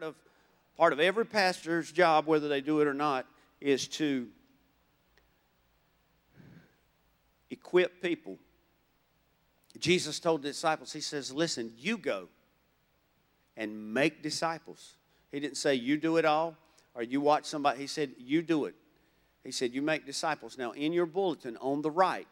[0.00, 0.14] part of
[0.76, 3.26] part of every pastor's job, whether they do it or not,
[3.60, 4.28] is to
[7.50, 8.38] equip people.
[9.78, 12.28] Jesus told the disciples, He says, Listen, you go
[13.56, 14.94] and make disciples.
[15.32, 16.56] He didn't say, You do it all
[16.94, 17.80] or you watch somebody.
[17.80, 18.74] He said, You do it.
[19.44, 20.56] He said, You make disciples.
[20.56, 22.26] Now, in your bulletin on the right,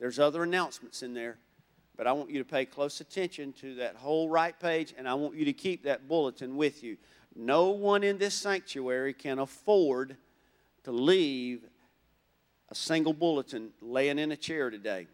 [0.00, 1.36] there's other announcements in there,
[1.96, 5.14] but I want you to pay close attention to that whole right page, and I
[5.14, 6.96] want you to keep that bulletin with you.
[7.34, 10.16] No one in this sanctuary can afford
[10.84, 11.62] to leave
[12.70, 15.06] a single bulletin laying in a chair today.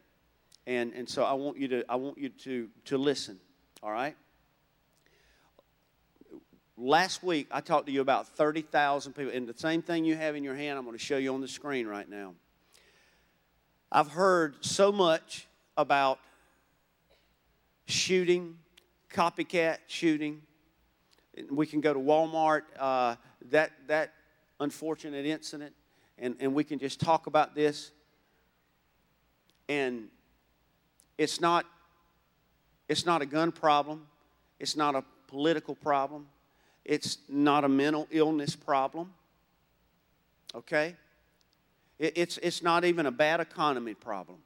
[0.67, 3.39] And, and so I want you to I want you to, to listen.
[3.83, 4.17] All right?
[6.77, 9.33] Last week I talked to you about 30,000 people.
[9.33, 11.41] And the same thing you have in your hand, I'm going to show you on
[11.41, 12.35] the screen right now.
[13.91, 16.19] I've heard so much about
[17.89, 18.57] shooting,
[19.13, 20.43] copycat shooting.
[21.51, 23.17] We can go to Walmart, uh,
[23.51, 24.13] that, that
[24.61, 25.73] unfortunate incident,
[26.19, 27.91] and, and we can just talk about this.
[29.69, 30.09] And
[31.17, 31.65] it's not,
[32.89, 34.07] it's not a gun problem,
[34.61, 36.27] it's not a political problem,
[36.85, 39.13] it's not a mental illness problem.
[40.55, 40.97] Okay?
[41.99, 44.39] It's, it's not even a bad economy problem.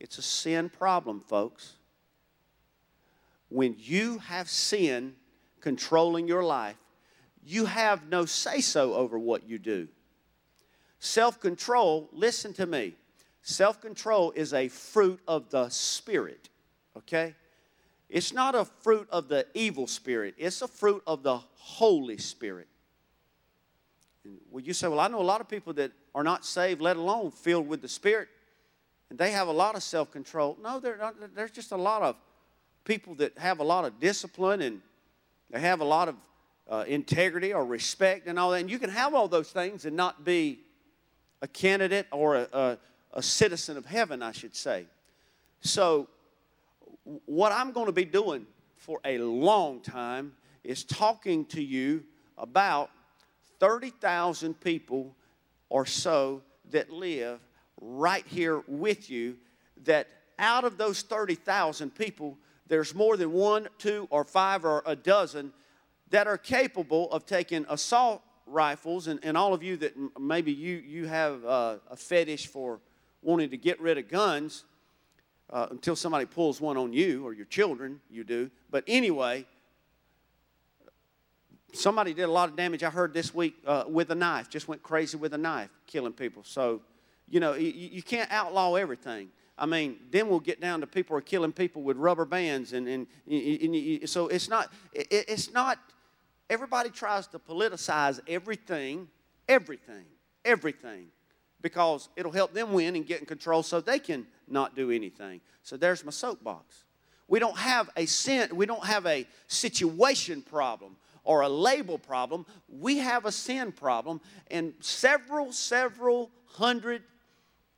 [0.00, 1.74] It's a sin problem, folks.
[3.52, 5.14] When you have sin
[5.60, 6.76] controlling your life,
[7.44, 9.88] you have no say so over what you do.
[10.98, 12.94] Self control, listen to me,
[13.42, 16.48] self control is a fruit of the Spirit,
[16.96, 17.34] okay?
[18.08, 22.68] It's not a fruit of the evil spirit, it's a fruit of the Holy Spirit.
[24.50, 26.96] Well, you say, Well, I know a lot of people that are not saved, let
[26.96, 28.28] alone filled with the Spirit,
[29.10, 30.56] and they have a lot of self control.
[30.62, 32.16] No, not, there's just a lot of
[32.84, 34.80] people that have a lot of discipline and
[35.50, 36.16] they have a lot of
[36.68, 38.60] uh, integrity or respect and all that.
[38.60, 40.60] And you can have all those things and not be
[41.42, 42.78] a candidate or a, a,
[43.14, 44.86] a citizen of heaven, I should say.
[45.60, 46.08] So,
[47.26, 48.46] what I'm going to be doing
[48.76, 50.32] for a long time
[50.64, 52.04] is talking to you
[52.38, 52.90] about
[53.58, 55.14] 30,000 people
[55.68, 57.40] or so that live
[57.80, 59.36] right here with you,
[59.84, 60.08] that
[60.38, 62.36] out of those 30,000 people,
[62.72, 65.52] there's more than one, two, or five, or a dozen
[66.08, 69.08] that are capable of taking assault rifles.
[69.08, 72.80] And, and all of you that maybe you, you have uh, a fetish for
[73.20, 74.64] wanting to get rid of guns
[75.50, 78.50] uh, until somebody pulls one on you or your children, you do.
[78.70, 79.44] But anyway,
[81.74, 84.66] somebody did a lot of damage, I heard this week, uh, with a knife, just
[84.66, 86.42] went crazy with a knife, killing people.
[86.42, 86.80] So,
[87.28, 89.28] you know, you, you can't outlaw everything.
[89.58, 92.88] I mean, then we'll get down to people are killing people with rubber bands, and,
[92.88, 95.78] and, and, and so it's not, it, it's not,
[96.48, 99.08] everybody tries to politicize everything,
[99.48, 100.04] everything,
[100.44, 101.08] everything,
[101.60, 105.40] because it'll help them win and get in control so they can not do anything.
[105.62, 106.84] So there's my soapbox.
[107.28, 112.44] We don't have a sin, we don't have a situation problem or a label problem.
[112.68, 114.20] We have a sin problem,
[114.50, 117.02] and several, several hundred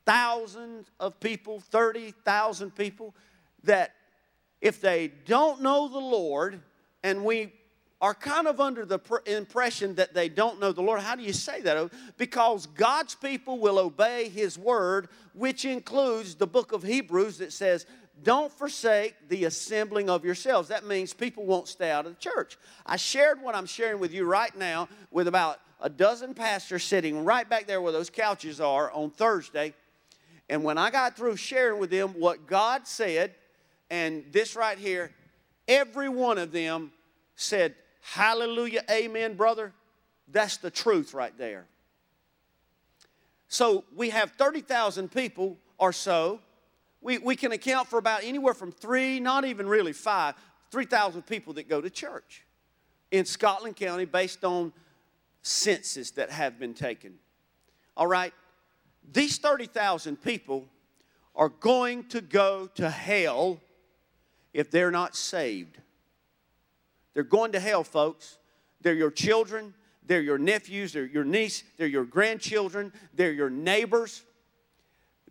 [0.05, 3.15] thousands of people, 30,000 people,
[3.63, 3.93] that
[4.61, 6.61] if they don't know the Lord,
[7.03, 7.51] and we
[8.01, 10.99] are kind of under the impression that they don't know the Lord.
[10.99, 11.77] How do you say that?
[11.77, 17.53] Oh, because God's people will obey His word, which includes the book of Hebrews that
[17.53, 17.85] says,
[18.21, 20.67] Don't forsake the assembling of yourselves.
[20.67, 22.57] That means people won't stay out of the church.
[22.85, 27.23] I shared what I'm sharing with you right now with about a dozen pastors sitting
[27.23, 29.73] right back there where those couches are on Thursday.
[30.49, 33.33] And when I got through sharing with them what God said,
[33.89, 35.11] and this right here,
[35.67, 36.91] every one of them
[37.35, 39.73] said, Hallelujah, amen, brother.
[40.31, 41.65] That's the truth right there.
[43.47, 46.39] So we have 30,000 people or so.
[47.01, 50.35] We, we can account for about anywhere from three, not even really five,
[50.71, 52.43] 3,000 people that go to church
[53.11, 54.73] in Scotland County based on
[55.41, 57.15] census that have been taken.
[57.95, 58.33] All right?
[59.11, 60.67] These 30,000 people
[61.35, 63.59] are going to go to hell
[64.53, 65.77] if they're not saved.
[67.13, 68.37] They're going to hell, folks.
[68.81, 69.73] They're your children,
[70.05, 74.21] they're your nephews, they're your niece, they're your grandchildren, they're your neighbors,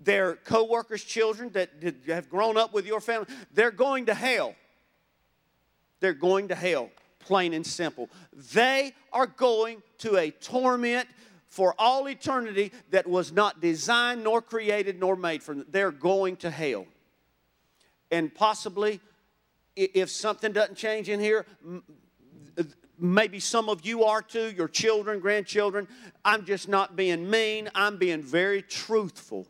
[0.00, 1.70] they're co workers' children that
[2.06, 3.28] have grown up with your family.
[3.52, 4.56] They're going to hell.
[6.00, 8.10] They're going to hell, plain and simple.
[8.52, 11.08] They are going to a torment
[11.54, 15.64] for all eternity that was not designed, nor created, nor made for them.
[15.68, 16.84] They're going to hell.
[18.10, 19.00] And possibly,
[19.76, 21.46] if something doesn't change in here,
[22.98, 25.86] maybe some of you are too, your children, grandchildren.
[26.24, 29.46] I'm just not being mean, I'm being very truthful.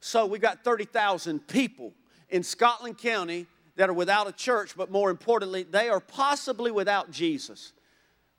[0.00, 1.92] So we've got 30,000 people
[2.30, 3.46] in Scotland County
[3.76, 7.72] that are without a church, but more importantly, they are possibly without Jesus.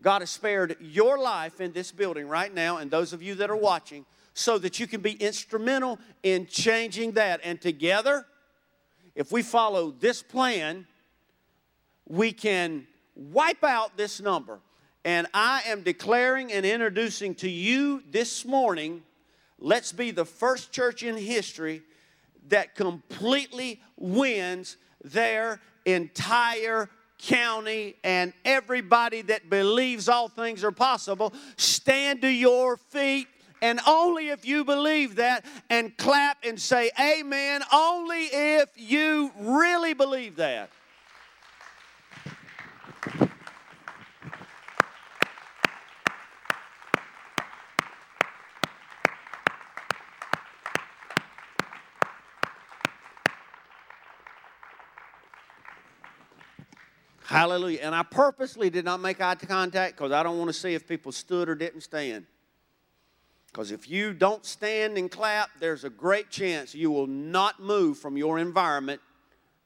[0.01, 3.49] God has spared your life in this building right now, and those of you that
[3.49, 7.41] are watching, so that you can be instrumental in changing that.
[7.43, 8.25] And together,
[9.15, 10.87] if we follow this plan,
[12.07, 14.59] we can wipe out this number.
[15.03, 19.03] And I am declaring and introducing to you this morning
[19.59, 21.83] let's be the first church in history
[22.49, 26.89] that completely wins their entire
[27.21, 31.33] county and everybody that believes all things are possible.
[31.57, 33.27] Stand to your feet.
[33.61, 39.93] And only if you believe that and clap and say amen, only if you really
[39.93, 40.71] believe that.
[57.31, 57.79] Hallelujah.
[57.81, 60.85] And I purposely did not make eye contact because I don't want to see if
[60.85, 62.25] people stood or didn't stand.
[63.47, 67.97] Because if you don't stand and clap, there's a great chance you will not move
[67.97, 68.99] from your environment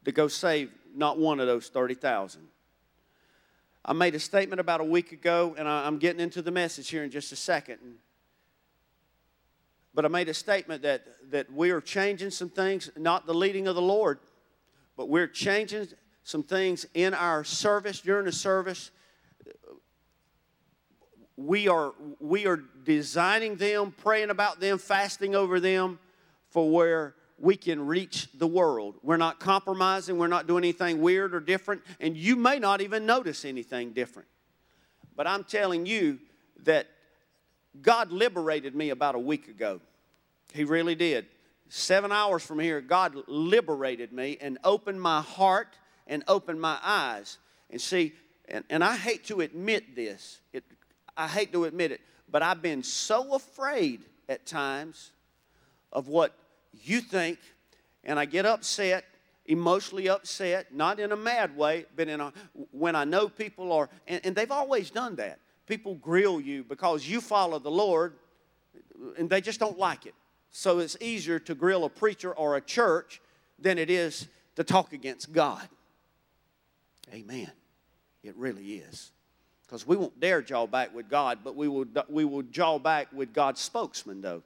[0.03, 2.47] to go save not one of those 30,000.
[3.83, 7.03] I made a statement about a week ago, and I'm getting into the message here
[7.03, 7.79] in just a second.
[9.95, 13.67] But I made a statement that, that we are changing some things, not the leading
[13.67, 14.19] of the Lord,
[14.95, 15.87] but we're changing
[16.25, 18.89] some things in our service, during the service.
[21.37, 25.99] We are, we are designing them, praying about them, fasting over them
[26.49, 28.95] for where we can reach the world.
[29.03, 33.05] We're not compromising, we're not doing anything weird or different, and you may not even
[33.05, 34.27] notice anything different.
[35.15, 36.17] But I'm telling you
[36.63, 36.87] that
[37.83, 39.79] God liberated me about a week ago.
[40.53, 41.27] He really did.
[41.69, 45.67] Seven hours from here, God liberated me and opened my heart
[46.07, 47.37] and open my eyes
[47.69, 48.13] and see.
[48.47, 50.63] And, and I hate to admit this, it,
[51.17, 55.11] I hate to admit it, but I've been so afraid at times
[55.91, 56.33] of what
[56.83, 57.39] you think,
[58.03, 59.05] and I get upset,
[59.45, 62.33] emotionally upset, not in a mad way, but in a
[62.71, 65.39] when I know people are, and, and they've always done that.
[65.67, 68.13] People grill you because you follow the Lord,
[69.17, 70.13] and they just don't like it.
[70.51, 73.21] So it's easier to grill a preacher or a church
[73.59, 75.67] than it is to talk against God.
[77.13, 77.51] Amen.
[78.23, 79.11] It really is.
[79.65, 83.07] Because we won't dare jaw back with God, but we will, we will jaw back
[83.13, 84.43] with God's spokesman, though.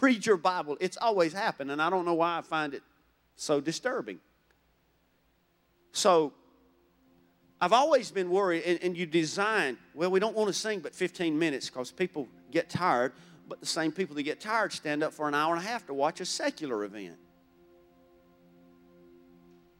[0.00, 0.76] Read your Bible.
[0.80, 2.82] It's always happened, and I don't know why I find it
[3.36, 4.18] so disturbing.
[5.92, 6.32] So,
[7.60, 10.94] I've always been worried, and, and you design, well, we don't want to sing but
[10.94, 13.12] 15 minutes because people get tired,
[13.48, 15.86] but the same people that get tired stand up for an hour and a half
[15.86, 17.16] to watch a secular event.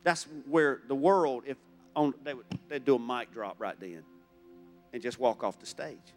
[0.03, 1.57] That's where the world, if
[1.97, 4.03] on, they would they'd do a mic drop right then
[4.93, 6.15] and just walk off the stage.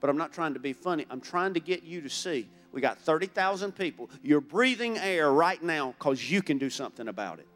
[0.00, 1.06] But I'm not trying to be funny.
[1.10, 4.10] I'm trying to get you to see we got 30,000 people.
[4.20, 7.46] You're breathing air right now because you can do something about it.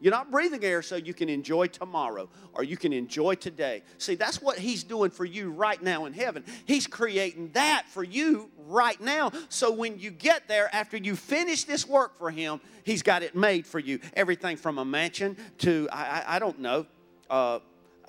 [0.00, 3.82] You're not breathing air so you can enjoy tomorrow or you can enjoy today.
[3.98, 6.44] See, that's what He's doing for you right now in heaven.
[6.64, 9.30] He's creating that for you right now.
[9.50, 13.36] So when you get there, after you finish this work for Him, He's got it
[13.36, 14.00] made for you.
[14.14, 16.86] Everything from a mansion to, I, I, I don't know,
[17.28, 17.58] uh,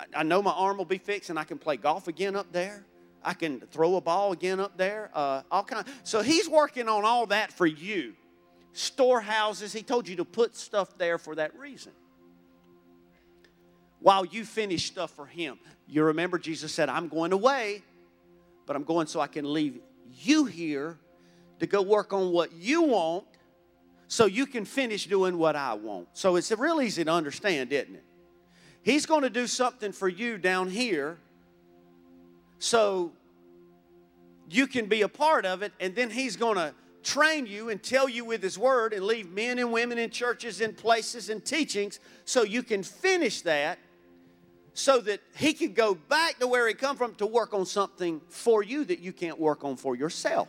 [0.00, 2.50] I, I know my arm will be fixed and I can play golf again up
[2.52, 2.86] there.
[3.22, 5.10] I can throw a ball again up there.
[5.14, 5.86] Uh, all kind.
[6.04, 8.14] So He's working on all that for you
[8.72, 9.72] storehouses.
[9.72, 11.92] He told you to put stuff there for that reason.
[14.00, 15.58] While you finish stuff for Him.
[15.86, 17.82] You remember Jesus said, I'm going away,
[18.66, 19.78] but I'm going so I can leave
[20.10, 20.98] you here
[21.60, 23.24] to go work on what you want
[24.08, 26.08] so you can finish doing what I want.
[26.12, 28.04] So it's real easy to understand, isn't it?
[28.82, 31.18] He's going to do something for you down here
[32.58, 33.12] so
[34.50, 37.82] you can be a part of it, and then He's going to train you and
[37.82, 41.44] tell you with His Word and leave men and women in churches and places and
[41.44, 43.78] teachings so you can finish that
[44.74, 48.20] so that He can go back to where He come from to work on something
[48.28, 50.48] for you that you can't work on for yourself.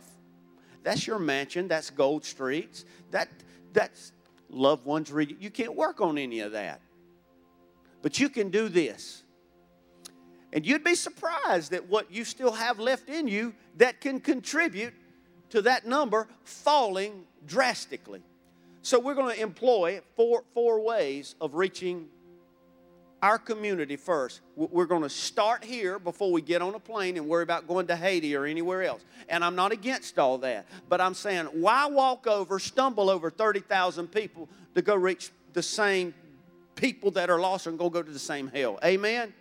[0.82, 3.28] That's your mansion, that's gold streets, that,
[3.72, 4.12] that's
[4.50, 5.10] loved ones.
[5.10, 6.80] You can't work on any of that.
[8.02, 9.22] But you can do this.
[10.52, 14.94] And you'd be surprised at what you still have left in you that can contribute
[15.50, 18.22] to that number falling drastically.
[18.82, 22.08] So we're going to employ four, four ways of reaching
[23.22, 24.42] our community first.
[24.54, 27.86] We're going to start here before we get on a plane and worry about going
[27.86, 29.02] to Haiti or anywhere else.
[29.30, 30.66] And I'm not against all that.
[30.90, 36.12] But I'm saying, why walk over, stumble over 30,000 people to go reach the same
[36.74, 38.78] people that are lost and go go to the same hell?
[38.84, 39.32] Amen?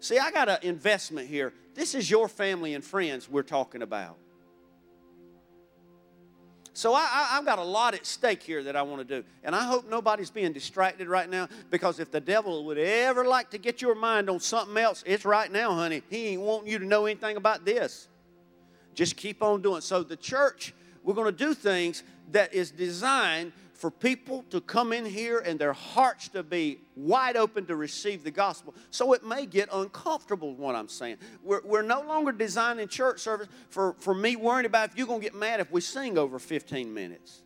[0.00, 1.52] See, I got an investment here.
[1.74, 4.16] This is your family and friends we're talking about.
[6.80, 9.26] So I, have got a lot at stake here that I want to do.
[9.44, 13.50] And I hope nobody's being distracted right now because if the devil would ever like
[13.50, 16.00] to get your mind on something else, it's right now, honey.
[16.08, 18.08] He ain't wanting you to know anything about this.
[18.94, 19.82] Just keep on doing.
[19.82, 20.72] So the church,
[21.04, 25.58] we're going to do things that is designed for people to come in here and
[25.58, 28.74] their hearts to be wide open to receive the gospel.
[28.90, 31.16] So it may get uncomfortable, what I'm saying.
[31.42, 35.20] We're, we're no longer designing church service for, for me worrying about if you're going
[35.20, 37.40] to get mad if we sing over 15 minutes.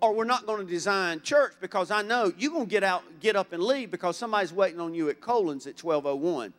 [0.00, 3.02] Or we're not going to design church because I know you're going to get out,
[3.18, 6.54] get up and leave because somebody's waiting on you at Colin's at 1201.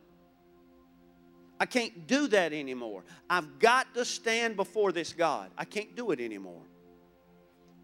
[1.60, 3.04] I can't do that anymore.
[3.28, 5.50] I've got to stand before this God.
[5.58, 6.62] I can't do it anymore.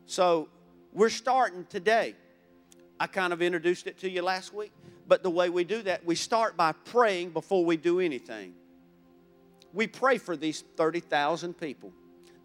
[0.07, 0.49] So
[0.95, 2.15] we're starting today.
[2.99, 4.73] I kind of introduced it to you last week,
[5.07, 8.55] but the way we do that, we start by praying before we do anything.
[9.75, 11.93] We pray for these 30,000 people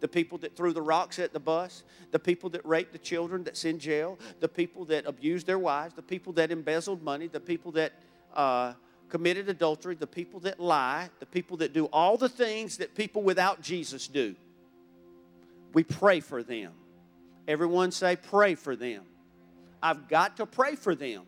[0.00, 3.44] the people that threw the rocks at the bus, the people that raped the children
[3.44, 7.38] that's in jail, the people that abused their wives, the people that embezzled money, the
[7.38, 7.92] people that
[8.34, 8.72] uh,
[9.12, 13.22] committed adultery, the people that lie, the people that do all the things that people
[13.22, 14.34] without Jesus do.
[15.74, 16.72] We pray for them.
[17.46, 19.02] Everyone say, pray for them.
[19.82, 21.24] I've got to pray for them.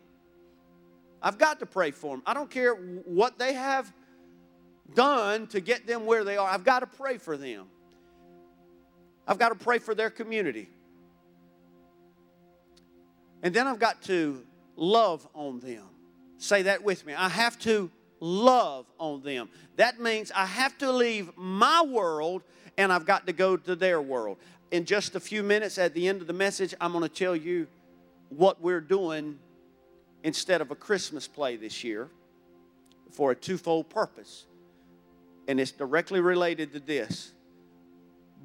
[1.21, 2.23] I've got to pray for them.
[2.25, 3.93] I don't care what they have
[4.95, 6.49] done to get them where they are.
[6.49, 7.67] I've got to pray for them.
[9.27, 10.69] I've got to pray for their community.
[13.43, 14.43] And then I've got to
[14.75, 15.83] love on them.
[16.37, 17.13] Say that with me.
[17.13, 17.89] I have to
[18.19, 19.49] love on them.
[19.77, 22.43] That means I have to leave my world
[22.77, 24.37] and I've got to go to their world.
[24.71, 27.35] In just a few minutes at the end of the message, I'm going to tell
[27.35, 27.67] you
[28.29, 29.39] what we're doing
[30.23, 32.09] instead of a Christmas play this year
[33.11, 34.45] for a twofold purpose.
[35.47, 37.31] And it's directly related to this.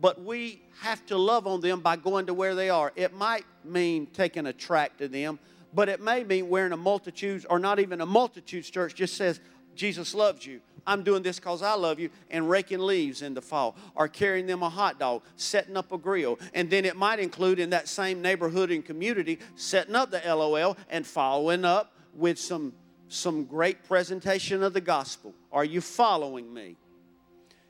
[0.00, 2.92] But we have to love on them by going to where they are.
[2.96, 5.38] It might mean taking a track to them
[5.72, 9.40] but it may mean wearing a multitudes or not even a multitudes church just says
[9.74, 10.60] jesus loves you.
[10.86, 14.46] I'm doing this because i love you and raking leaves in the fall or carrying
[14.46, 16.38] them a hot dog setting up a grill.
[16.54, 20.76] And then it might include in that same neighborhood and community setting up the lol
[20.88, 22.72] and following up with some
[23.08, 25.34] some great presentation of the gospel.
[25.50, 26.76] Are you following me?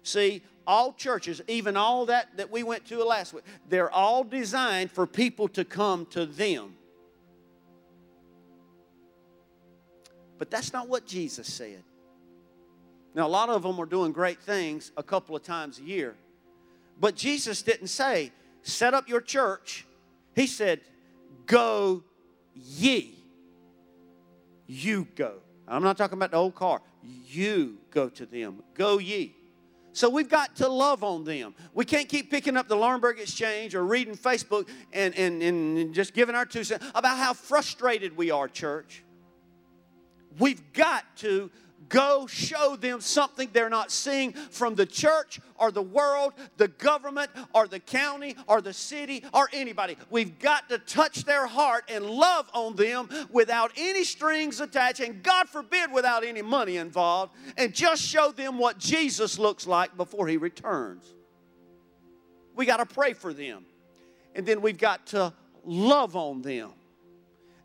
[0.02, 4.90] See all churches even all that that we went to last week they're all designed
[4.90, 6.76] for people to come to them
[10.40, 11.84] But that's not what Jesus said.
[13.14, 16.16] Now, a lot of them are doing great things a couple of times a year.
[16.98, 18.32] But Jesus didn't say,
[18.62, 19.86] set up your church.
[20.34, 20.80] He said,
[21.44, 22.02] go
[22.54, 23.18] ye.
[24.66, 25.40] You go.
[25.68, 26.80] I'm not talking about the old car.
[27.02, 28.62] You go to them.
[28.72, 29.36] Go ye.
[29.92, 31.54] So we've got to love on them.
[31.74, 36.14] We can't keep picking up the Laurinburg Exchange or reading Facebook and, and, and just
[36.14, 39.04] giving our two cents about how frustrated we are, church.
[40.38, 41.50] We've got to
[41.90, 47.30] go show them something they're not seeing from the church or the world, the government
[47.52, 49.96] or the county or the city or anybody.
[50.08, 55.22] We've got to touch their heart and love on them without any strings attached, and
[55.22, 60.28] God forbid without any money involved, and just show them what Jesus looks like before
[60.28, 61.12] He returns.
[62.54, 63.64] We got to pray for them,
[64.34, 65.32] and then we've got to
[65.64, 66.70] love on them.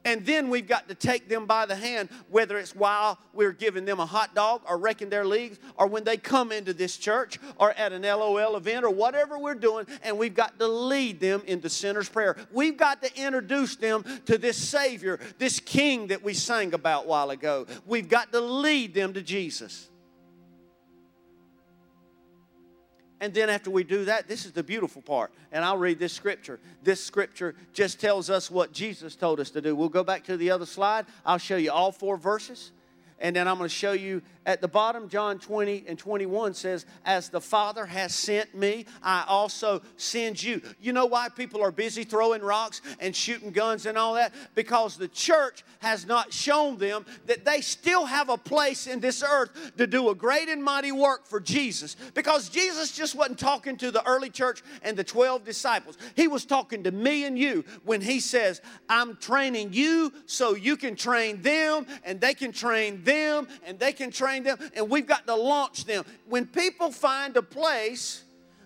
[0.06, 3.86] And then we've got to take them by the hand, whether it's while we're giving
[3.86, 7.40] them a hot dog or wrecking their legs, or when they come into this church
[7.58, 11.42] or at an LOL event or whatever we're doing, and we've got to lead them
[11.48, 12.38] into sinner's prayer.
[12.52, 17.08] We've got to introduce them to this Savior, this King that we sang about a
[17.08, 17.66] while ago.
[17.86, 19.90] We've got to lead them to Jesus.
[23.26, 25.32] And then after we do that, this is the beautiful part.
[25.52, 26.60] And I'll read this scripture.
[26.84, 29.76] This scripture just tells us what Jesus told us to do.
[29.76, 31.08] We'll go back to the other slide.
[31.26, 32.72] I'll show you all four verses.
[33.20, 36.86] And then I'm going to show you at the bottom, John 20 and 21 says,
[37.04, 40.62] As the Father has sent me, I also send you.
[40.80, 44.34] You know why people are busy throwing rocks and shooting guns and all that?
[44.54, 49.24] Because the church has not shown them that they still have a place in this
[49.24, 51.96] earth to do a great and mighty work for Jesus.
[52.14, 56.46] Because Jesus just wasn't talking to the early church and the 12 disciples, He was
[56.46, 61.42] talking to me and you when He says, I'm training you so you can train
[61.42, 65.36] them and they can train them and they can train them and we've got to
[65.36, 66.04] launch them.
[66.28, 68.24] When people find a place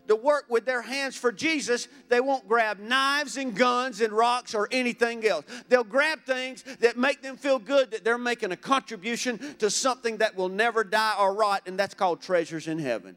[0.09, 4.55] to work with their hands for Jesus, they won't grab knives and guns and rocks
[4.55, 5.45] or anything else.
[5.69, 10.17] They'll grab things that make them feel good that they're making a contribution to something
[10.17, 13.15] that will never die or rot, and that's called treasures in heaven.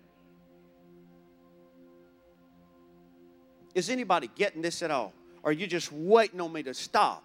[3.75, 5.15] Is anybody getting this at all?
[5.43, 7.25] Or are you just waiting on me to stop?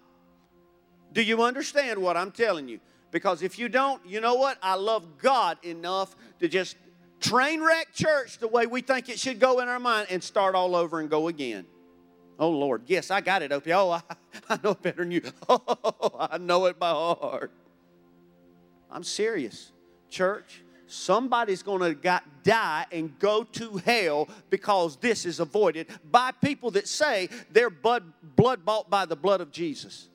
[1.12, 2.80] Do you understand what I'm telling you?
[3.12, 4.58] Because if you don't, you know what?
[4.62, 6.76] I love God enough to just
[7.20, 10.56] train wreck church the way we think it should go in our mind and start
[10.56, 11.66] all over and go again.
[12.40, 12.84] Oh, Lord.
[12.86, 13.74] Yes, I got it, Opie.
[13.74, 14.02] Oh, I,
[14.50, 15.22] I know it better than you.
[15.50, 17.52] Oh, I know it by heart.
[18.92, 19.72] I'm serious.
[20.10, 26.72] Church, somebody's going to die and go to hell because this is avoided by people
[26.72, 28.04] that say they're blood,
[28.36, 30.10] blood bought by the blood of Jesus.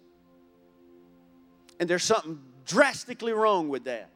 [1.80, 4.10] And there's something drastically wrong with that.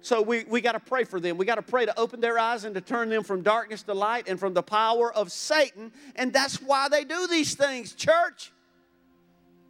[0.00, 1.38] So we, we got to pray for them.
[1.38, 3.94] We got to pray to open their eyes and to turn them from darkness to
[3.94, 5.92] light and from the power of Satan.
[6.14, 8.52] And that's why they do these things, church.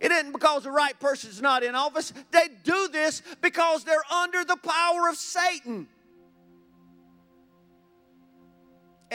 [0.00, 2.12] It isn't because the right person's not in office.
[2.32, 5.86] They do this because they're under the power of Satan.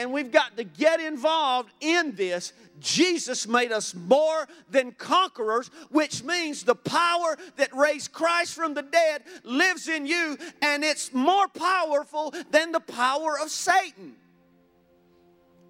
[0.00, 2.54] And we've got to get involved in this.
[2.78, 8.80] Jesus made us more than conquerors, which means the power that raised Christ from the
[8.80, 14.14] dead lives in you, and it's more powerful than the power of Satan.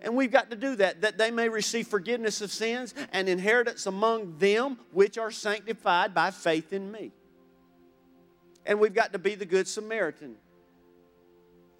[0.01, 3.87] And we've got to do that, that they may receive forgiveness of sins and inheritance
[3.87, 7.11] among them which are sanctified by faith in me.
[8.65, 10.37] And we've got to be the Good Samaritan.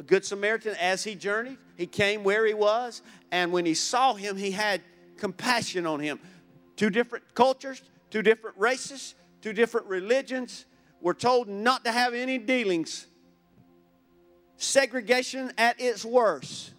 [0.01, 4.15] The Good Samaritan, as he journeyed, he came where he was, and when he saw
[4.15, 4.81] him, he had
[5.19, 6.19] compassion on him.
[6.77, 10.65] Two different cultures, two different races, two different religions
[11.03, 13.09] were told not to have any dealings.
[14.57, 16.71] Segregation at its worst.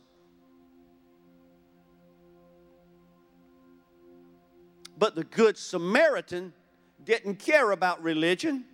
[4.98, 6.54] But the Good Samaritan
[7.06, 8.66] didn't care about religion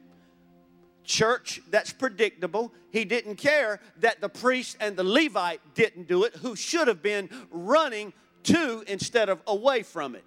[1.08, 2.72] church that's predictable.
[2.92, 7.02] He didn't care that the priest and the Levite didn't do it, who should have
[7.02, 10.24] been running to instead of away from it.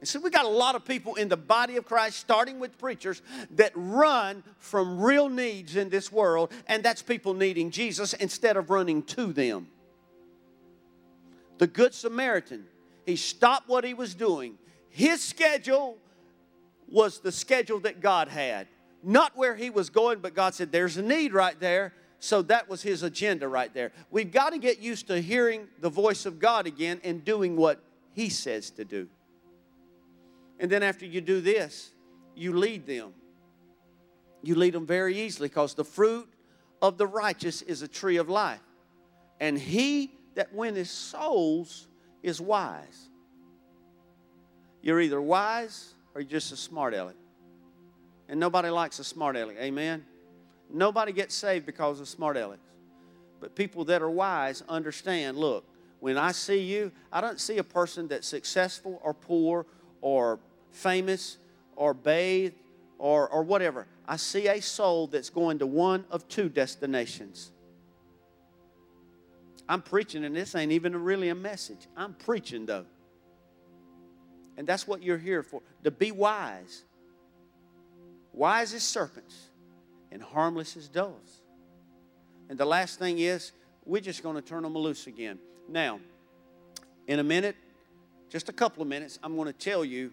[0.00, 2.78] And so we got a lot of people in the body of Christ, starting with
[2.78, 3.20] preachers,
[3.56, 8.70] that run from real needs in this world, and that's people needing Jesus instead of
[8.70, 9.66] running to them.
[11.58, 12.66] The Good Samaritan,
[13.04, 14.56] he stopped what he was doing.
[14.90, 15.98] His schedule
[16.88, 18.68] was the schedule that God had
[19.08, 21.94] not where he was going, but God said, There's a need right there.
[22.20, 23.92] So that was his agenda right there.
[24.10, 27.80] We've got to get used to hearing the voice of God again and doing what
[28.12, 29.08] he says to do.
[30.58, 31.92] And then after you do this,
[32.34, 33.12] you lead them.
[34.42, 36.28] You lead them very easily because the fruit
[36.82, 38.60] of the righteous is a tree of life.
[39.40, 41.86] And he that winneth souls
[42.22, 43.08] is wise.
[44.82, 47.14] You're either wise or you're just a smart aleck.
[48.28, 49.56] And nobody likes a smart aleck.
[49.58, 50.04] Amen?
[50.70, 52.58] Nobody gets saved because of smart alecks.
[53.40, 55.64] But people that are wise understand look,
[56.00, 59.66] when I see you, I don't see a person that's successful or poor
[60.00, 60.38] or
[60.70, 61.38] famous
[61.76, 62.54] or bathed
[62.98, 63.86] or, or whatever.
[64.06, 67.52] I see a soul that's going to one of two destinations.
[69.68, 71.86] I'm preaching, and this ain't even really a message.
[71.96, 72.86] I'm preaching, though.
[74.56, 76.84] And that's what you're here for to be wise
[78.32, 79.48] wise as serpents
[80.10, 81.42] and harmless as doves.
[82.48, 83.52] And the last thing is,
[83.84, 85.38] we're just going to turn them loose again.
[85.68, 86.00] Now,
[87.06, 87.56] in a minute,
[88.28, 90.12] just a couple of minutes, I'm going to tell you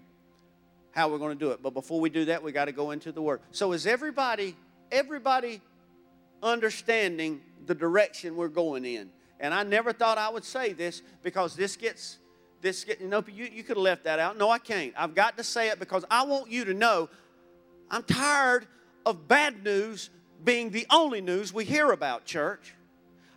[0.92, 1.62] how we're going to do it.
[1.62, 3.42] But before we do that, we got to go into the word.
[3.52, 4.56] So is everybody
[4.92, 5.62] everybody
[6.42, 9.10] understanding the direction we're going in?
[9.40, 12.18] And I never thought I would say this because this gets
[12.62, 14.38] this get you know you, you could have left that out.
[14.38, 14.94] No, I can't.
[14.98, 17.10] I've got to say it because I want you to know
[17.90, 18.68] I'm tired
[19.06, 20.10] of bad news
[20.44, 22.74] being the only news we hear about, church.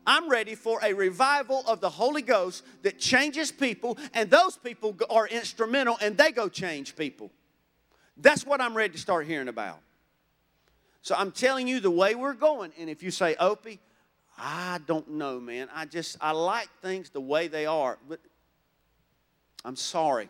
[0.07, 4.97] I'm ready for a revival of the Holy Ghost that changes people, and those people
[5.11, 7.31] are instrumental and they go change people.
[8.17, 9.81] That's what I'm ready to start hearing about.
[11.03, 12.73] So I'm telling you the way we're going.
[12.79, 13.81] And if you say, Opie,
[14.37, 15.69] I don't know, man.
[15.75, 17.99] I just, I like things the way they are.
[18.09, 18.21] But
[19.65, 20.29] I'm sorry.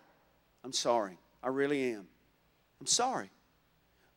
[0.64, 1.18] I'm sorry.
[1.42, 2.08] I really am.
[2.80, 3.30] I'm sorry.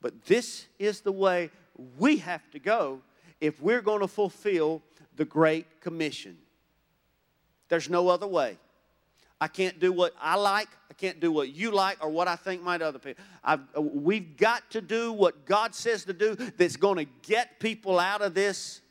[0.02, 1.52] But this is the way
[1.98, 3.02] we have to go
[3.40, 4.82] if we're going to fulfill
[5.16, 6.38] the Great Commission.
[7.70, 8.58] There's no other way.
[9.40, 10.68] I can't do what I like.
[10.90, 13.24] I can't do what you like or what I think might other people.
[13.44, 17.60] I've, uh, we've got to do what God says to do that's going to get
[17.60, 18.82] people out of this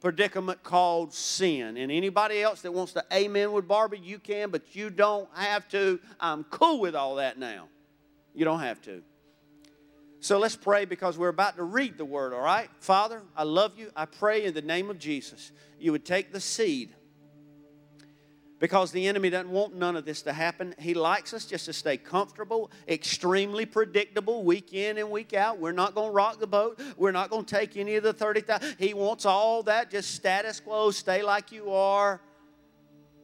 [0.00, 1.76] predicament called sin.
[1.76, 5.66] And anybody else that wants to amen with Barbie, you can, but you don't have
[5.70, 5.98] to.
[6.20, 7.66] I'm cool with all that now.
[8.32, 9.02] You don't have to.
[10.26, 12.68] So let's pray because we're about to read the word, all right?
[12.80, 13.92] Father, I love you.
[13.94, 16.96] I pray in the name of Jesus you would take the seed
[18.58, 20.74] because the enemy doesn't want none of this to happen.
[20.80, 25.60] He likes us just to stay comfortable, extremely predictable week in and week out.
[25.60, 26.80] We're not going to rock the boat.
[26.96, 28.78] We're not going to take any of the 30,000.
[28.80, 32.20] He wants all that, just status quo, stay like you are.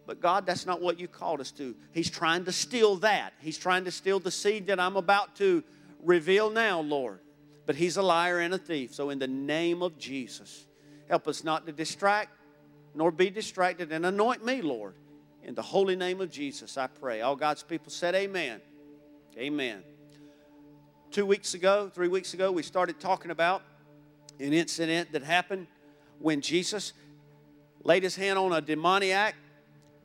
[0.07, 1.75] But God, that's not what you called us to.
[1.91, 3.33] He's trying to steal that.
[3.41, 5.65] He's trying to steal the seed that I'm about to
[6.03, 7.21] reveal now, Lord.
[7.65, 8.93] But he's a liar and a thief.
[8.93, 10.67] So, in the name of Jesus,
[11.09, 12.31] help us not to distract
[12.95, 14.95] nor be distracted and anoint me, Lord
[15.45, 17.21] in the holy name of Jesus, I pray.
[17.21, 18.61] All God's people said, Amen.
[19.37, 19.83] Amen.
[21.11, 23.63] Two weeks ago, three weeks ago, we started talking about
[24.39, 25.67] an incident that happened
[26.19, 26.93] when Jesus
[27.83, 29.35] laid his hand on a demoniac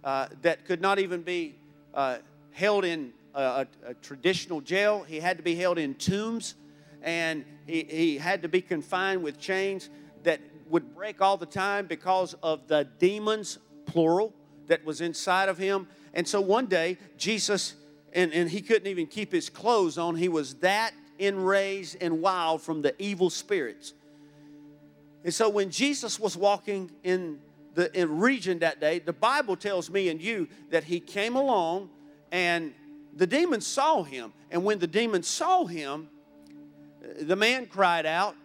[0.04, 1.56] uh, that could not even be
[1.94, 2.18] uh,
[2.52, 5.04] held in a, a, traditional jail.
[5.04, 6.56] He had to be held in tombs,
[7.02, 9.89] and he, he had to be confined with chains
[10.23, 14.34] that would break all the time because of the demons, plural,
[14.67, 15.88] that was inside of him.
[16.13, 17.76] And so one day, Jesus,
[18.12, 22.62] and, and he couldn't even keep his clothes on, he was that enraged and wild
[22.62, 23.93] from the evil spirits.
[25.23, 27.39] And so when Jesus was walking in
[27.73, 31.89] the in region that day, the Bible tells me and you that he came along
[32.32, 32.73] and
[33.18, 34.32] the demons saw him.
[34.52, 36.10] And when the demons saw him,
[37.20, 38.36] the man cried out,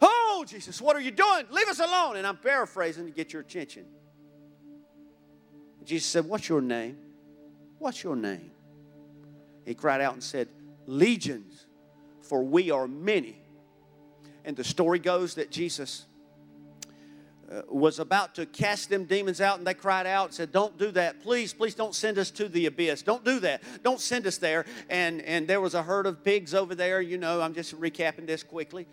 [0.00, 1.44] Oh, Jesus, what are you doing?
[1.50, 2.16] Leave us alone.
[2.16, 3.84] And I'm paraphrasing to get your attention.
[5.84, 6.98] Jesus said, What's your name?
[7.78, 8.50] What's your name?
[9.66, 10.48] He cried out and said,
[10.86, 11.66] Legions,
[12.22, 13.38] for we are many.
[14.44, 16.06] And the story goes that Jesus
[17.50, 20.78] Uh, was about to cast them demons out, and they cried out and said, Don't
[20.78, 21.20] do that.
[21.20, 23.02] Please, please don't send us to the abyss.
[23.02, 23.62] Don't do that.
[23.82, 24.64] Don't send us there.
[24.88, 27.02] And, and there was a herd of pigs over there.
[27.02, 28.86] You know, I'm just recapping this quickly.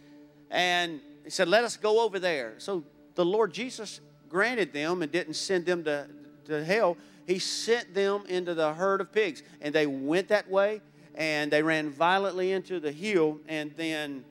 [0.49, 2.55] And he said, Let us go over there.
[2.57, 2.83] So
[3.15, 6.07] the Lord Jesus granted them and didn't send them to,
[6.45, 9.43] to hell, he sent them into the herd of pigs.
[9.61, 10.81] And they went that way
[11.15, 14.25] and they ran violently into the hill and then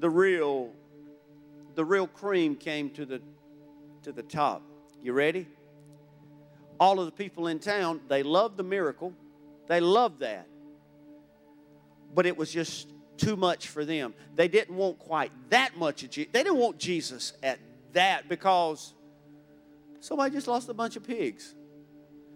[0.00, 0.70] the real
[1.74, 3.20] the real cream came to the
[4.02, 4.62] to the top.
[5.02, 5.46] You ready?
[6.80, 9.12] All of the people in town, they loved the miracle.
[9.68, 10.46] They loved that.
[12.14, 14.14] But it was just too much for them.
[14.34, 16.32] They didn't want quite that much of Jesus.
[16.32, 17.60] They didn't want Jesus at
[17.92, 18.94] that because
[20.02, 21.54] Somebody just lost a bunch of pigs.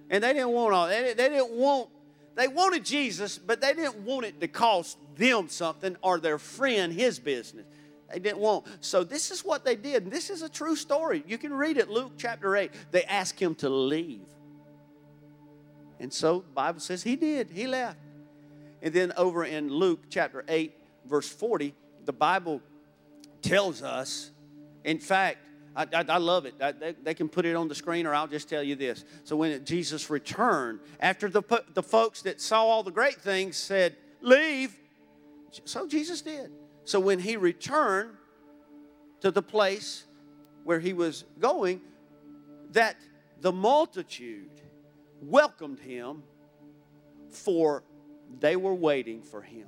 [0.08, 1.88] And they didn't want all, they, they didn't want,
[2.36, 6.92] they wanted Jesus, but they didn't want it to cost them something or their friend
[6.92, 7.66] his business.
[8.12, 8.66] They didn't want.
[8.80, 10.10] So this is what they did.
[10.10, 11.24] This is a true story.
[11.26, 12.70] You can read it, Luke chapter 8.
[12.90, 14.26] They asked him to leave.
[15.98, 17.50] And so the Bible says he did.
[17.50, 17.98] He left.
[18.82, 20.72] And then over in Luke chapter 8,
[21.06, 22.60] verse 40, the Bible
[23.42, 24.30] tells us,
[24.84, 25.38] in fact,
[25.74, 26.54] I, I, I love it.
[26.60, 29.04] I, they, they, can put it on the screen, or I'll just tell you this.
[29.24, 31.42] So when Jesus returned, after the,
[31.74, 34.74] the folks that saw all the great things said, Leave,
[35.64, 36.50] so Jesus did.
[36.86, 38.10] So when he returned
[39.20, 40.04] to the place
[40.62, 41.80] where he was going,
[42.70, 42.96] that
[43.40, 44.50] the multitude
[45.20, 46.22] welcomed him,
[47.28, 47.82] for
[48.38, 49.66] they were waiting for him.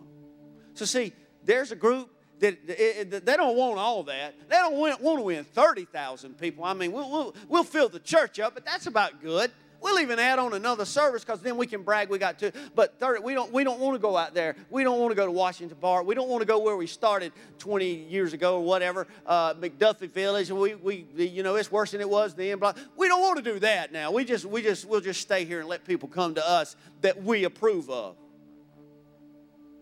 [0.75, 1.13] So, see,
[1.45, 4.35] there's a group that they don't want all that.
[4.49, 6.65] They don't want, to win 30,000 people.
[6.65, 9.51] I mean, we'll, we'll, we'll fill the church up, but that's about good.
[9.81, 12.51] We'll even add on another service because then we can brag we got two.
[12.75, 14.57] But 30, we don't, we don't want to go out there.
[14.71, 16.07] We don't want to go to Washington Park.
[16.07, 20.11] We don't want to go where we started 20 years ago or whatever, uh, McDuffie
[20.11, 20.51] Village.
[20.51, 22.59] We, we, you know, it's worse than it was then.
[22.59, 22.75] Blah.
[22.97, 24.11] We don't want to do that now.
[24.11, 27.23] We just, we just, we'll just stay here and let people come to us that
[27.23, 28.17] we approve of.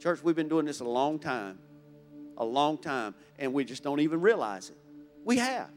[0.01, 1.59] Church, we've been doing this a long time
[2.39, 4.77] a long time, and we just don't even realize it.
[5.25, 5.71] We have.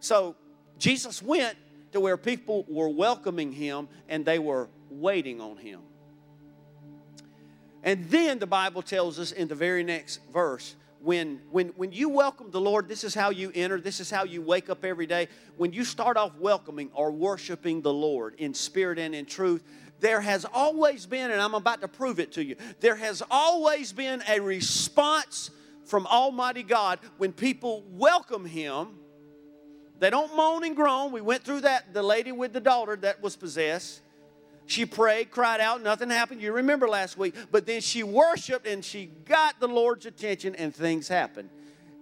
[0.00, 0.34] So
[0.78, 1.56] Jesus went
[1.92, 5.80] to where people were welcoming him and they were waiting on him.
[7.82, 12.08] And then the Bible tells us in the very next verse, when, when, when you
[12.08, 15.06] welcome the Lord, this is how you enter, this is how you wake up every
[15.06, 15.28] day.
[15.56, 19.64] When you start off welcoming or worshiping the Lord in spirit and in truth,
[19.98, 23.92] there has always been, and I'm about to prove it to you, there has always
[23.92, 25.50] been a response
[25.84, 28.98] from Almighty God when people welcome Him.
[29.98, 31.12] They don't moan and groan.
[31.12, 34.00] We went through that, the lady with the daughter that was possessed.
[34.66, 36.40] She prayed, cried out, nothing happened.
[36.40, 37.34] You remember last week.
[37.50, 41.50] But then she worshiped and she got the Lord's attention and things happened.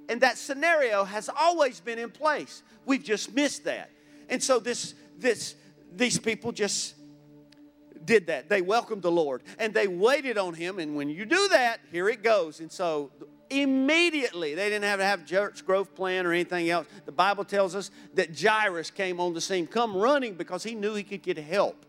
[0.08, 2.62] And that scenario has always been in place.
[2.84, 3.90] We've just missed that.
[4.28, 5.54] And so this, this,
[5.94, 6.94] these people just
[8.04, 8.48] did that.
[8.48, 10.78] They welcomed the Lord and they waited on him.
[10.78, 12.60] And when you do that, here it goes.
[12.60, 13.10] And so
[13.50, 16.86] immediately, they didn't have to have church growth plan or anything else.
[17.04, 20.94] The Bible tells us that Jairus came on the scene, come running because he knew
[20.94, 21.84] he could get help.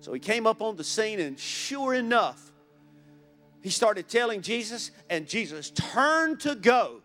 [0.00, 2.52] So he came up on the scene, and sure enough,
[3.62, 7.00] he started telling Jesus, and Jesus turned to go.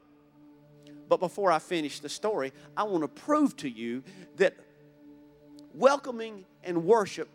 [1.08, 4.04] But before I finish the story, I want to prove to you
[4.36, 4.56] that
[5.74, 7.30] welcoming and worship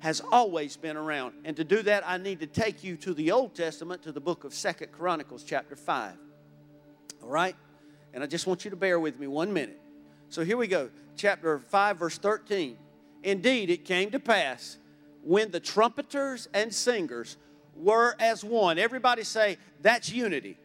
[0.00, 1.34] has always been around.
[1.44, 4.20] And to do that, I need to take you to the Old Testament, to the
[4.20, 6.12] book of Second Chronicles, chapter 5.
[7.22, 7.56] All right?
[8.14, 9.80] And I just want you to bear with me one minute.
[10.28, 10.90] So here we go.
[11.16, 12.76] Chapter 5, verse 13.
[13.24, 14.78] Indeed, it came to pass
[15.22, 17.36] when the trumpeters and singers
[17.76, 18.78] were as one.
[18.78, 20.56] Everybody say, that's unity.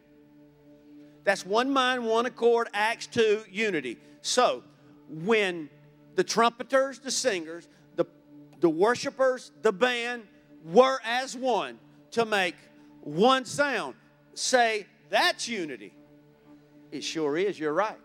[1.24, 3.98] That's one mind, one accord, Acts 2, unity.
[4.20, 4.62] So,
[5.08, 5.70] when
[6.14, 7.66] the trumpeters, the singers,
[8.64, 10.22] the worshipers, the band
[10.64, 11.78] were as one
[12.12, 12.54] to make
[13.02, 13.94] one sound.
[14.32, 15.92] Say, that's unity.
[16.90, 17.98] It sure is, you're right.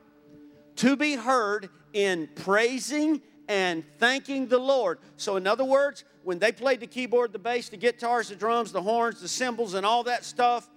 [0.75, 4.99] To be heard in praising and thanking the Lord.
[5.15, 8.73] So, in other words, when they played the keyboard, the bass, the guitars, the drums,
[8.73, 10.69] the horns, the cymbals, and all that stuff,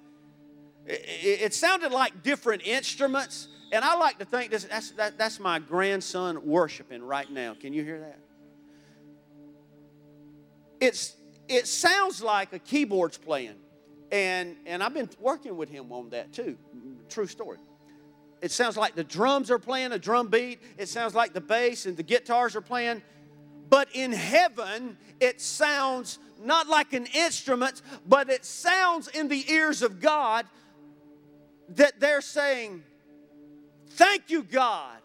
[0.86, 3.48] it, it sounded like different instruments.
[3.72, 7.56] And I like to think this, that's, that, that's my grandson worshiping right now.
[7.60, 8.20] Can you hear that?
[10.82, 11.14] It's,
[11.48, 13.54] it sounds like a keyboard's playing.
[14.10, 16.58] And, and I've been working with him on that too.
[17.08, 17.58] True story.
[18.40, 20.60] It sounds like the drums are playing a drum beat.
[20.76, 23.00] It sounds like the bass and the guitars are playing.
[23.70, 29.82] But in heaven, it sounds not like an instrument, but it sounds in the ears
[29.82, 30.46] of God
[31.76, 32.82] that they're saying,
[33.90, 34.98] Thank you, God.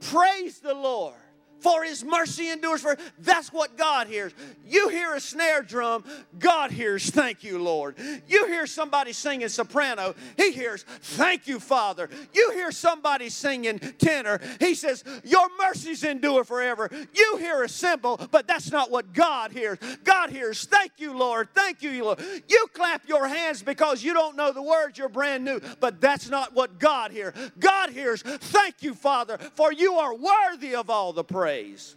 [0.00, 1.14] Praise the Lord
[1.62, 4.32] for his mercy endures for that's what god hears.
[4.66, 6.04] You hear a snare drum
[6.38, 7.96] god hears thank you lord.
[8.26, 12.10] You hear somebody singing soprano he hears thank you father.
[12.32, 16.90] You hear somebody singing tenor he says your mercies endure forever.
[17.14, 19.78] You hear a cymbal but that's not what god hears.
[20.04, 21.48] God hears thank you lord.
[21.54, 22.20] Thank you lord.
[22.48, 26.28] You clap your hands because you don't know the words you're brand new but that's
[26.28, 27.34] not what god hears.
[27.58, 31.96] God hears thank you father for you are worthy of all the praise praise.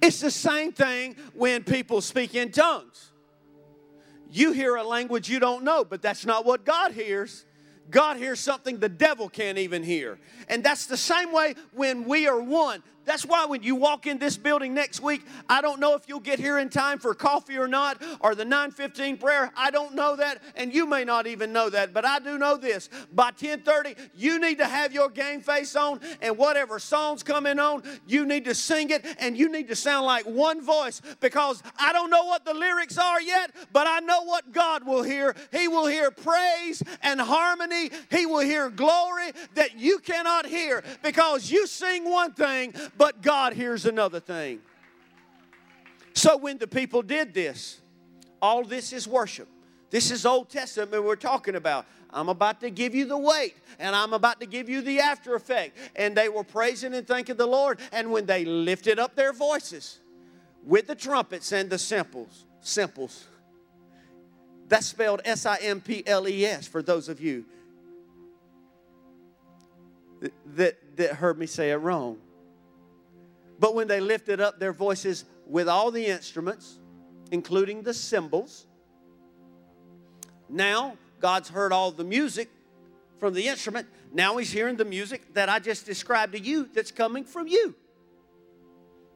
[0.00, 3.10] It's the same thing when people speak in tongues.
[4.30, 7.44] You hear a language you don't know, but that's not what God hears.
[7.90, 10.20] God hears something the devil can't even hear.
[10.48, 12.84] And that's the same way when we are one.
[13.10, 16.20] That's why when you walk in this building next week, I don't know if you'll
[16.20, 19.50] get here in time for coffee or not, or the 915 prayer.
[19.56, 22.56] I don't know that, and you may not even know that, but I do know
[22.56, 22.88] this.
[23.12, 27.82] By 1030, you need to have your game face on, and whatever song's coming on,
[28.06, 31.92] you need to sing it, and you need to sound like one voice, because I
[31.92, 35.34] don't know what the lyrics are yet, but I know what God will hear.
[35.50, 37.90] He will hear praise and harmony.
[38.08, 43.54] He will hear glory that you cannot hear, because you sing one thing, but God
[43.54, 44.60] hears another thing.
[46.12, 47.80] So when the people did this,
[48.42, 49.48] all this is worship.
[49.88, 51.86] This is Old Testament we're talking about.
[52.10, 55.34] I'm about to give you the weight and I'm about to give you the after
[55.34, 55.78] effect.
[55.96, 57.80] And they were praising and thanking the Lord.
[57.90, 59.98] And when they lifted up their voices
[60.62, 63.26] with the trumpets and the simples, simples,
[64.68, 67.46] that's spelled S I M P L E S for those of you
[70.54, 72.18] that, that heard me say it wrong.
[73.60, 76.80] But when they lifted up their voices with all the instruments,
[77.30, 78.66] including the cymbals,
[80.48, 82.48] now God's heard all the music
[83.18, 83.86] from the instrument.
[84.12, 87.74] Now He's hearing the music that I just described to you that's coming from you.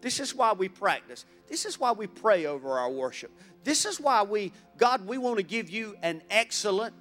[0.02, 1.24] This is why we practice.
[1.48, 3.30] This is why we pray over our worship.
[3.64, 6.94] This is why we, God, we want to give you an excellent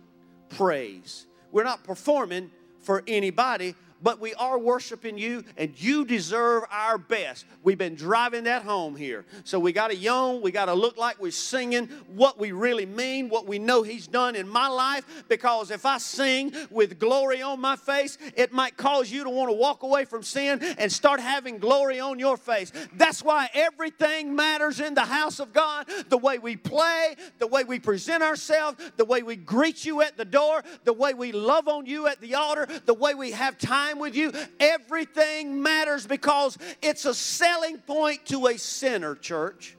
[0.47, 1.27] praise.
[1.51, 7.45] We're not performing for anybody, but we are worshiping you, and you deserve our best.
[7.63, 9.25] We've been driving that home here.
[9.45, 12.85] So we got to yawn, we got to look like we're singing what we really
[12.85, 17.41] mean, what we know He's done in my life, because if I sing with glory
[17.41, 20.91] on my face, it might cause you to want to walk away from sin and
[20.91, 22.71] start having glory on your face.
[22.93, 27.63] That's why everything matters in the house of God the way we play, the way
[27.63, 31.67] we present ourselves, the way we greet you at the door, the way we love
[31.67, 34.31] on you at the altar, the way we have time with you.
[34.59, 39.77] Everything matters because it's a selling point to a sinner, church.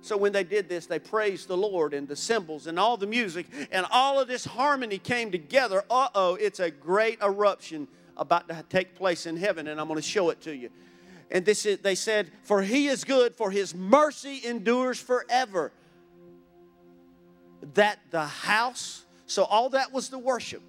[0.00, 3.06] So when they did this, they praised the Lord and the cymbals and all the
[3.06, 5.82] music and all of this harmony came together.
[5.88, 10.00] Uh oh, it's a great eruption about to take place in heaven, and I'm going
[10.00, 10.70] to show it to you.
[11.30, 15.72] And this is, they said, For he is good, for his mercy endures forever.
[17.74, 20.62] That the house, so all that was the worship.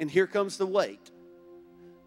[0.00, 1.10] And here comes the weight.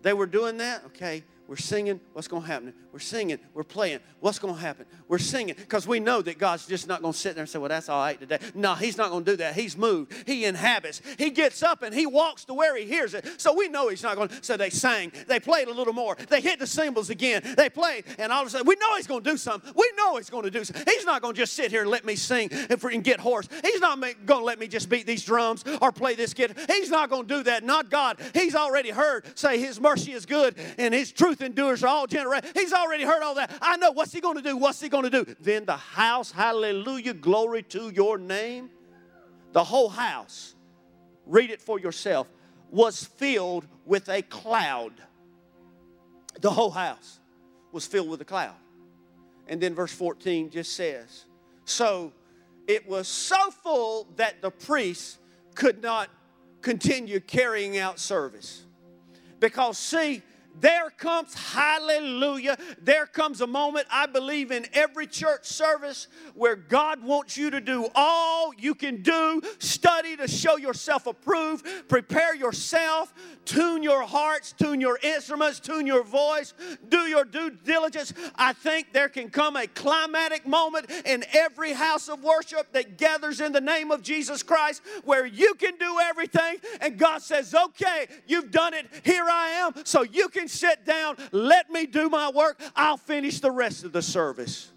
[0.01, 1.23] They were doing that, okay.
[1.51, 2.73] We're singing, what's going to happen?
[2.93, 4.85] We're singing, we're playing, what's going to happen?
[5.09, 7.59] We're singing because we know that God's just not going to sit there and say,
[7.59, 8.39] Well, that's all right today.
[8.55, 9.53] No, He's not going to do that.
[9.53, 11.01] He's moved, He inhabits.
[11.17, 13.27] He gets up and He walks to where He hears it.
[13.35, 14.41] So we know He's not going to.
[14.41, 18.05] So they sang, they played a little more, they hit the cymbals again, they played,
[18.17, 19.73] and all of a sudden, we know He's going to do something.
[19.75, 20.85] We know He's going to do something.
[20.87, 23.49] He's not going to just sit here and let me sing and get hoarse.
[23.61, 26.55] He's not going to let me just beat these drums or play this guitar.
[26.69, 27.65] He's not going to do that.
[27.65, 28.21] Not God.
[28.33, 32.51] He's already heard say His mercy is good and His truth endures all generations.
[32.55, 33.51] He's already heard all that.
[33.61, 34.57] I know what's he going to do?
[34.57, 35.35] What's he going to do?
[35.39, 38.69] Then the house, hallelujah, glory to your name.
[39.51, 40.55] The whole house,
[41.25, 42.27] read it for yourself,
[42.69, 44.93] was filled with a cloud.
[46.39, 47.19] The whole house
[47.71, 48.55] was filled with a cloud.
[49.47, 51.25] And then verse 14 just says,
[51.65, 52.13] So
[52.67, 55.17] it was so full that the priests
[55.55, 56.09] could not
[56.61, 58.63] continue carrying out service.
[59.39, 60.21] Because, see,
[60.59, 67.03] there comes, hallelujah, there comes a moment, I believe, in every church service where God
[67.03, 73.13] wants you to do all you can do, study to show yourself approved, prepare yourself,
[73.45, 76.53] tune your hearts, tune your instruments, tune your voice,
[76.89, 78.13] do your due diligence.
[78.35, 83.41] I think there can come a climatic moment in every house of worship that gathers
[83.41, 88.07] in the name of Jesus Christ where you can do everything and God says, okay,
[88.27, 92.09] you've done it, here I am, so you can can sit down, let me do
[92.09, 94.71] my work, I'll finish the rest of the service.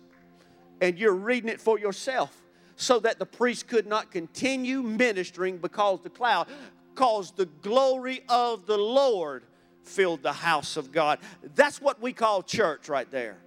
[0.80, 2.36] And you're reading it for yourself
[2.76, 6.48] so that the priest could not continue ministering because the cloud
[6.94, 9.44] caused the glory of the Lord
[9.82, 11.18] filled the house of God.
[11.54, 13.38] That's what we call church right there.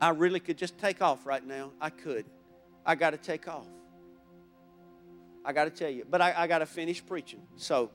[0.00, 1.72] I really could just take off right now.
[1.80, 2.26] I could.
[2.86, 3.66] I got to take off.
[5.44, 7.40] I got to tell you, but I, I got to finish preaching.
[7.56, 7.90] So,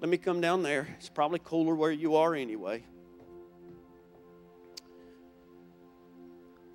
[0.00, 0.88] let me come down there.
[0.98, 2.82] It's probably cooler where you are anyway.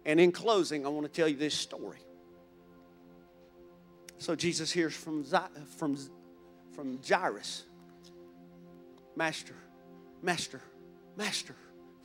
[0.05, 1.99] And in closing, I want to tell you this story.
[4.17, 5.23] So Jesus hears from,
[5.77, 5.97] from,
[6.73, 7.63] from Jairus
[9.15, 9.55] Master,
[10.21, 10.61] Master,
[11.17, 11.55] Master,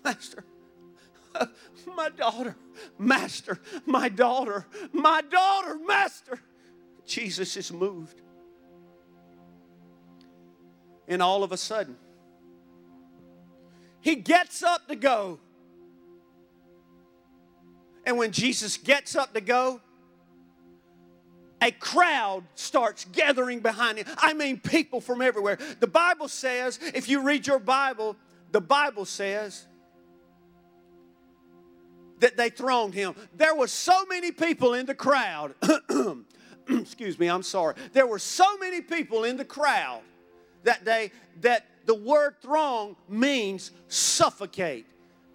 [0.04, 0.44] Master.
[1.96, 2.56] my daughter,
[2.98, 6.40] Master, my daughter, my daughter, Master.
[7.06, 8.20] Jesus is moved.
[11.06, 11.96] And all of a sudden,
[14.00, 15.38] he gets up to go.
[18.06, 19.80] And when Jesus gets up to go,
[21.62, 24.06] a crowd starts gathering behind him.
[24.18, 25.58] I mean, people from everywhere.
[25.80, 28.16] The Bible says, if you read your Bible,
[28.52, 29.66] the Bible says
[32.20, 33.14] that they thronged him.
[33.34, 35.54] There were so many people in the crowd.
[36.68, 37.74] Excuse me, I'm sorry.
[37.92, 40.02] There were so many people in the crowd
[40.64, 44.86] that day that the word throng means suffocate.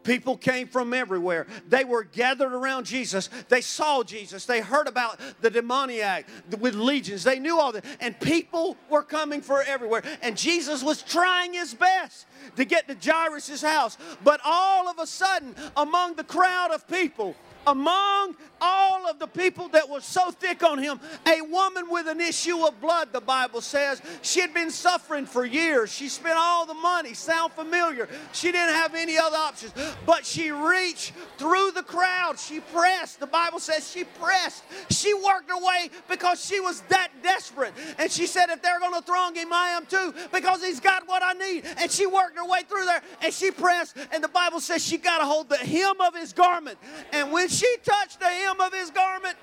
[0.04, 1.46] People came from everywhere.
[1.68, 3.30] They were gathered around Jesus.
[3.50, 4.46] They saw Jesus.
[4.46, 6.26] They heard about the demoniac
[6.60, 7.24] with legions.
[7.24, 7.86] They knew all that.
[8.00, 10.02] And people were coming from everywhere.
[10.22, 13.98] And Jesus was trying his best to get to Jairus' house.
[14.24, 17.36] But all of a sudden, among the crowd of people,
[17.67, 22.19] among all of the people that were so thick on him, a woman with an
[22.19, 24.02] issue of blood, the Bible says.
[24.22, 25.91] She had been suffering for years.
[25.91, 28.08] She spent all the money, sound familiar.
[28.34, 29.74] She didn't have any other options.
[30.06, 32.39] But she reached through the crowd.
[32.39, 33.19] She pressed.
[33.19, 34.63] The Bible says she pressed.
[34.89, 37.74] She worked her way because she was that desperate.
[37.98, 41.07] And she said, if they're going to throng him, I am too, because he's got
[41.07, 41.66] what I need.
[41.78, 43.95] And she worked her way through there and she pressed.
[44.12, 46.78] And the Bible says she got a hold the hem of his garment.
[47.12, 49.36] And when she touched the hem of his garment,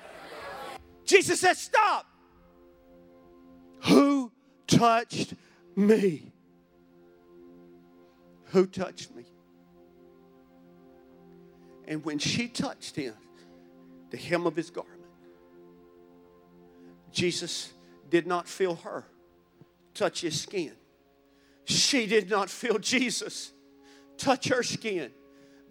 [1.05, 2.05] Jesus said, Stop.
[3.83, 4.31] Who
[4.67, 5.33] touched
[5.75, 6.31] me?
[8.45, 9.25] Who touched me?
[11.87, 13.13] And when she touched him,
[14.09, 15.01] the hem of his garment,
[17.11, 17.71] Jesus
[18.09, 19.05] did not feel her
[19.93, 20.73] touch his skin.
[21.65, 23.51] She did not feel Jesus
[24.17, 25.11] touch her skin.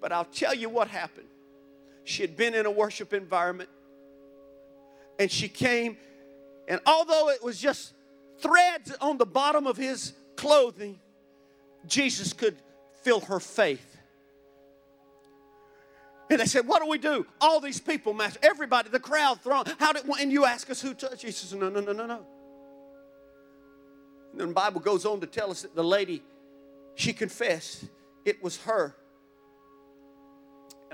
[0.00, 1.28] But I'll tell you what happened.
[2.06, 3.68] She had been in a worship environment
[5.18, 5.96] and she came,
[6.68, 7.94] and although it was just
[8.38, 11.00] threads on the bottom of his clothing,
[11.86, 12.56] Jesus could
[13.02, 13.96] feel her faith.
[16.30, 17.26] And they said, What do we do?
[17.40, 19.64] All these people, Master, everybody, the crowd throng.
[19.78, 21.22] How did and you ask us who touched?
[21.22, 22.26] He says, No, no, no, no, no.
[24.30, 26.22] And then the Bible goes on to tell us that the lady,
[26.94, 27.84] she confessed
[28.24, 28.94] it was her.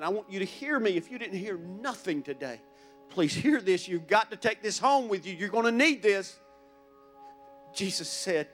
[0.02, 0.96] And I want you to hear me.
[0.96, 2.60] If you didn't hear nothing today,
[3.08, 3.86] please hear this.
[3.86, 5.32] You've got to take this home with you.
[5.32, 6.40] You're going to need this.
[7.72, 8.48] Jesus said,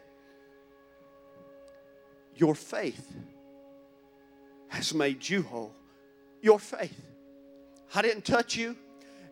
[2.36, 3.16] Your faith
[4.68, 5.74] has made you whole
[6.42, 7.00] your faith.
[7.94, 8.76] I didn't touch you.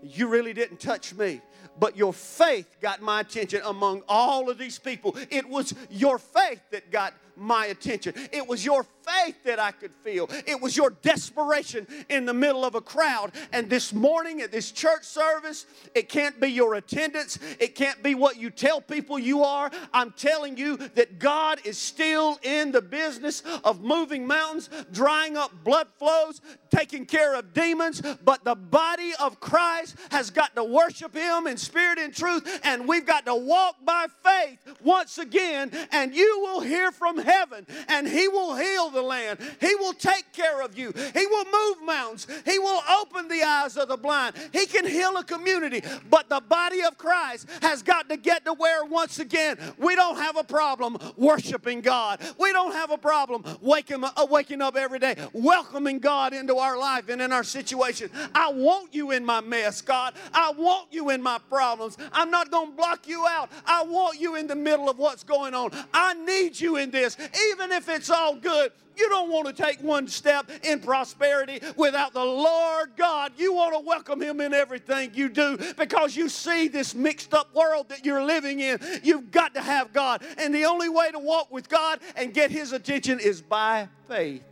[0.03, 1.43] You really didn't touch me.
[1.79, 5.15] But your faith got my attention among all of these people.
[5.29, 8.15] It was your faith that got my attention.
[8.33, 10.29] It was your faith that I could feel.
[10.47, 13.33] It was your desperation in the middle of a crowd.
[13.53, 18.15] And this morning at this church service, it can't be your attendance, it can't be
[18.15, 19.71] what you tell people you are.
[19.93, 25.53] I'm telling you that God is still in the business of moving mountains, drying up
[25.65, 28.03] blood flows, taking care of demons.
[28.25, 32.89] But the body of Christ has got to worship Him in spirit and truth, and
[32.89, 38.09] we've got to walk by faith once again, and you will hear from heaven, and
[38.09, 39.39] He will heal the land.
[39.61, 40.93] He will take care of you.
[41.15, 42.27] He will move mountains.
[42.45, 44.37] He will open the eyes of the blind.
[44.53, 45.83] He can heal a community.
[46.09, 50.17] But the body of Christ has got to get to where, once again, we don't
[50.17, 52.21] have a problem worshiping God.
[52.39, 56.79] We don't have a problem waking, uh, waking up every day, welcoming God into our
[56.79, 58.11] life and in our situation.
[58.35, 60.15] I want you in my mess, God.
[60.33, 61.97] I want you in my problems.
[62.13, 63.51] I'm not going to block you out.
[63.67, 65.71] I want you in the middle of what's going on.
[65.93, 69.83] I need you in this even if it's all good, you don't want to take
[69.83, 73.33] one step in prosperity without the Lord God.
[73.37, 77.55] You want to welcome Him in everything you do because you see this mixed up
[77.55, 78.79] world that you're living in.
[79.03, 80.25] You've got to have God.
[80.39, 84.43] And the only way to walk with God and get His attention is by faith.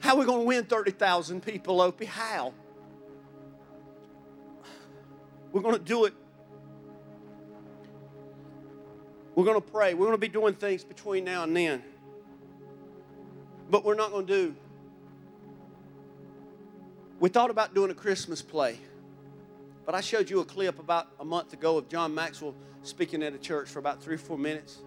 [0.00, 2.04] How are we going to win 30,000 people, Opie?
[2.04, 2.52] How?
[5.50, 6.12] We're going to do it
[9.34, 9.94] We're going to pray.
[9.94, 11.82] We're going to be doing things between now and then.
[13.70, 14.54] But we're not going to do.
[17.18, 18.78] We thought about doing a Christmas play.
[19.86, 23.34] But I showed you a clip about a month ago of John Maxwell speaking at
[23.34, 24.78] a church for about three or four minutes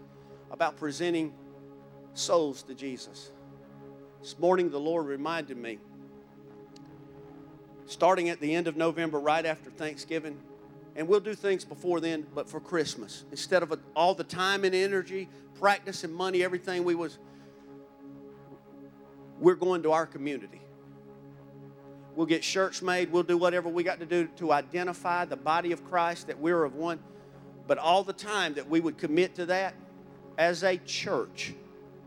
[0.52, 1.34] about presenting
[2.14, 3.32] souls to Jesus.
[4.22, 5.78] This morning, the Lord reminded me,
[7.86, 10.38] starting at the end of November, right after Thanksgiving,
[10.98, 13.24] and we'll do things before then, but for Christmas.
[13.30, 15.30] Instead of all the time and energy,
[15.60, 17.20] practice and money, everything we was,
[19.40, 20.60] we're going to our community.
[22.16, 23.12] We'll get shirts made.
[23.12, 26.64] We'll do whatever we got to do to identify the body of Christ that we're
[26.64, 27.00] of one.
[27.68, 29.76] But all the time that we would commit to that
[30.40, 31.54] as a church,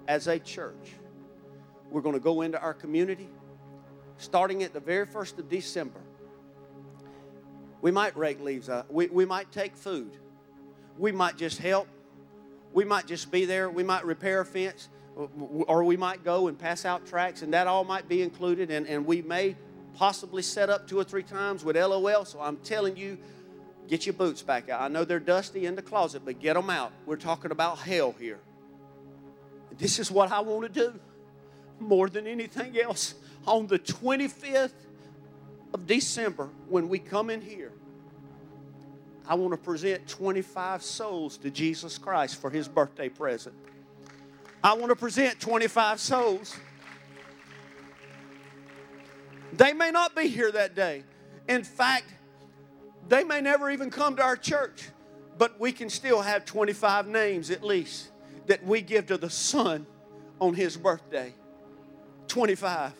[0.09, 0.95] as a church,
[1.93, 3.29] we're going to go into our community
[4.19, 6.01] starting at the very first of December
[7.83, 8.91] we might rake leaves up.
[8.91, 10.13] We, we might take food.
[10.99, 11.89] We might just help.
[12.73, 13.71] We might just be there.
[13.71, 14.89] We might repair a fence.
[15.67, 18.71] Or we might go and pass out tracts, and that all might be included.
[18.71, 19.57] And, and we may
[19.95, 22.25] possibly set up two or three times with LOL.
[22.25, 23.19] So I'm telling you,
[23.89, 24.81] get your boots back out.
[24.81, 26.93] I know they're dusty in the closet, but get them out.
[27.07, 28.39] We're talking about hell here.
[29.77, 30.99] This is what I want to do
[31.81, 33.15] more than anything else.
[33.47, 34.73] On the 25th
[35.73, 37.73] of December, when we come in here,
[39.27, 43.55] I want to present 25 souls to Jesus Christ for his birthday present.
[44.63, 46.57] I want to present 25 souls.
[49.53, 51.05] They may not be here that day.
[51.49, 52.07] In fact,
[53.09, 54.89] they may never even come to our church,
[55.39, 58.11] but we can still have 25 names at least
[58.47, 59.87] that we give to the Son
[60.41, 61.35] on his birthday.
[62.29, 62.93] 25.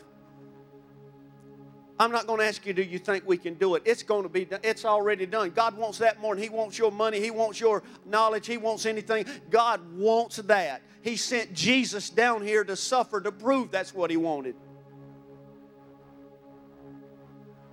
[2.01, 3.83] I'm not going to ask you, do you think we can do it?
[3.85, 4.61] It's going to be done.
[4.63, 5.51] It's already done.
[5.51, 7.21] God wants that more than He wants your money.
[7.21, 8.47] He wants your knowledge.
[8.47, 9.27] He wants anything.
[9.51, 10.81] God wants that.
[11.03, 14.55] He sent Jesus down here to suffer to prove that's what He wanted.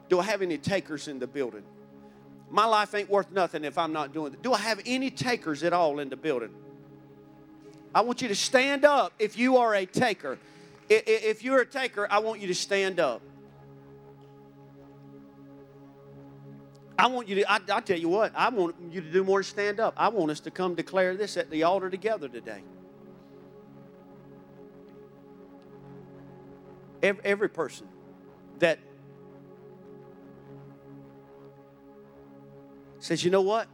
[0.10, 1.64] Do I have any takers in the building?
[2.50, 4.42] My life ain't worth nothing if I'm not doing it.
[4.42, 6.50] Do I have any takers at all in the building?
[7.96, 10.38] I want you to stand up if you are a taker.
[10.90, 13.22] If you're a taker, I want you to stand up.
[16.98, 19.39] I want you to, I, I tell you what, I want you to do more
[19.39, 19.93] than stand up.
[19.98, 22.64] I want us to come declare this at the altar together today.
[27.04, 27.88] Every, every person
[28.58, 28.80] that
[33.00, 33.68] says, you know what?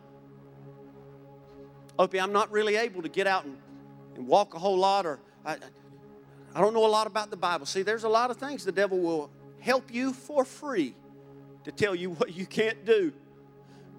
[1.97, 3.57] Opie, I'm not really able to get out and,
[4.15, 5.57] and walk a whole lot, or I,
[6.53, 7.65] I don't know a lot about the Bible.
[7.65, 9.29] See, there's a lot of things the devil will
[9.61, 10.95] help you for free
[11.63, 13.13] to tell you what you can't do.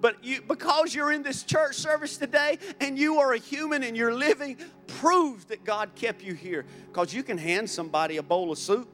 [0.00, 3.96] But you, because you're in this church service today and you are a human and
[3.96, 6.66] you're living, proves that God kept you here.
[6.88, 8.88] Because you can hand somebody a bowl of soup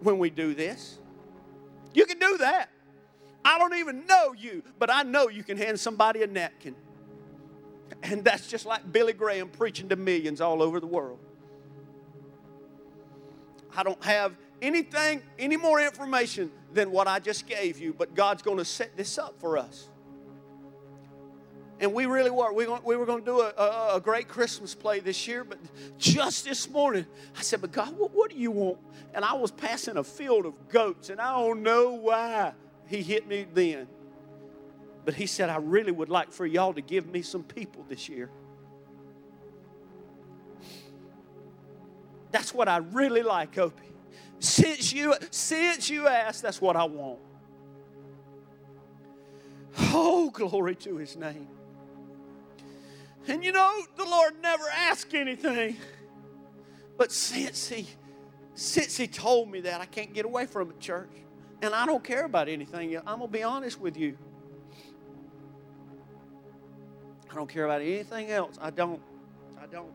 [0.00, 0.98] when we do this.
[1.92, 2.70] You can do that.
[3.44, 6.74] I don't even know you, but I know you can hand somebody a napkin.
[8.02, 11.18] And that's just like Billy Graham preaching to millions all over the world.
[13.76, 18.42] I don't have anything, any more information than what I just gave you, but God's
[18.42, 19.88] going to set this up for us.
[21.78, 22.52] And we really were.
[22.54, 25.58] We, we were going to do a, a, a, great Christmas play this year, but
[25.98, 27.04] just this morning,
[27.36, 28.78] I said, But God, what, what do you want?
[29.12, 32.54] And I was passing a field of goats, and I don't know why
[32.86, 33.88] He hit me then.
[35.04, 38.08] But He said, I really would like for y'all to give me some people this
[38.08, 38.30] year.
[42.30, 43.95] That's what I really like, Opie.
[44.46, 47.18] Since you, since you asked, that's what I want.
[49.78, 51.48] Oh, glory to his name.
[53.26, 55.76] And you know, the Lord never asked anything.
[56.96, 57.88] But since he
[58.54, 61.10] since he told me that, I can't get away from it, church.
[61.60, 62.96] And I don't care about anything.
[63.04, 64.16] I'm to be honest with you.
[67.28, 68.56] I don't care about anything else.
[68.60, 69.02] I don't.
[69.60, 69.92] I don't.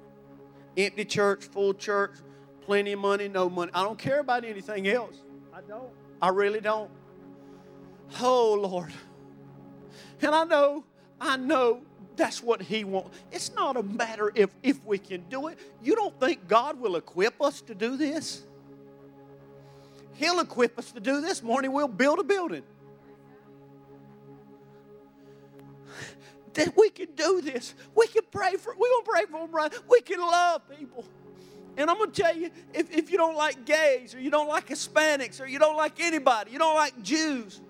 [0.75, 2.11] Empty church, full church,
[2.62, 3.72] plenty of money, no money.
[3.74, 5.16] I don't care about anything else.
[5.53, 5.89] I don't.
[6.22, 6.89] I really don't.
[8.22, 8.91] Oh, Lord.
[10.22, 10.84] And I know,
[11.20, 11.82] I know
[12.16, 13.18] that's what He wants.
[13.32, 15.57] It's not a matter if, if we can do it.
[15.82, 18.43] You don't think God will equip us to do this?
[20.14, 21.41] He'll equip us to do this.
[21.41, 22.64] Morning, we'll build a building.
[26.53, 27.74] That we can do this.
[27.95, 29.74] We can pray for, we're going to pray for them right.
[29.89, 31.05] We can love people.
[31.78, 34.47] And I'm going to tell you if, if you don't like gays or you don't
[34.47, 37.61] like Hispanics or you don't like anybody, you don't like Jews,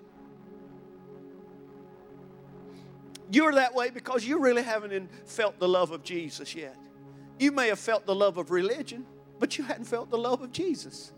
[3.30, 6.76] you're that way because you really haven't felt the love of Jesus yet.
[7.38, 9.06] You may have felt the love of religion,
[9.38, 11.12] but you hadn't felt the love of Jesus.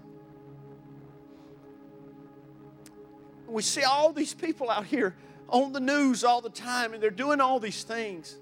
[3.49, 5.17] We see all these people out here
[5.49, 8.37] on the news all the time and they're doing all these things.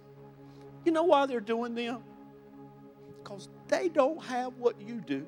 [0.84, 2.02] You know why they're doing them?
[3.22, 5.26] Because they don't have what you do.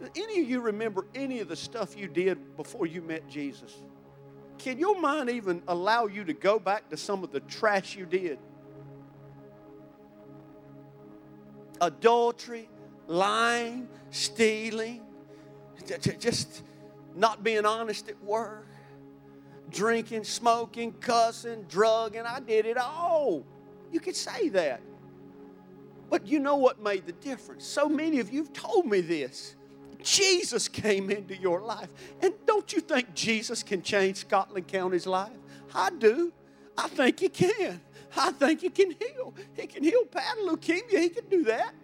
[0.00, 3.80] Do any of you remember any of the stuff you did before you met Jesus?
[4.58, 8.06] Can your mind even allow you to go back to some of the trash you
[8.06, 8.40] did?
[11.80, 12.68] Adultery,
[13.06, 15.02] lying, stealing,
[16.18, 16.64] just
[17.14, 18.66] not being honest at work,
[19.70, 22.22] drinking, smoking, cussing, drugging.
[22.22, 23.46] I did it all.
[23.92, 24.80] You could say that.
[26.10, 27.66] But you know what made the difference?
[27.66, 29.54] So many of you have told me this.
[30.02, 31.90] Jesus came into your life.
[32.22, 35.32] And don't you think Jesus can change Scotland County's life?
[35.74, 36.32] I do.
[36.76, 37.80] I think he can.
[38.16, 39.34] I think he can heal.
[39.54, 41.00] He can heal Pat leukemia.
[41.00, 41.74] He can do that.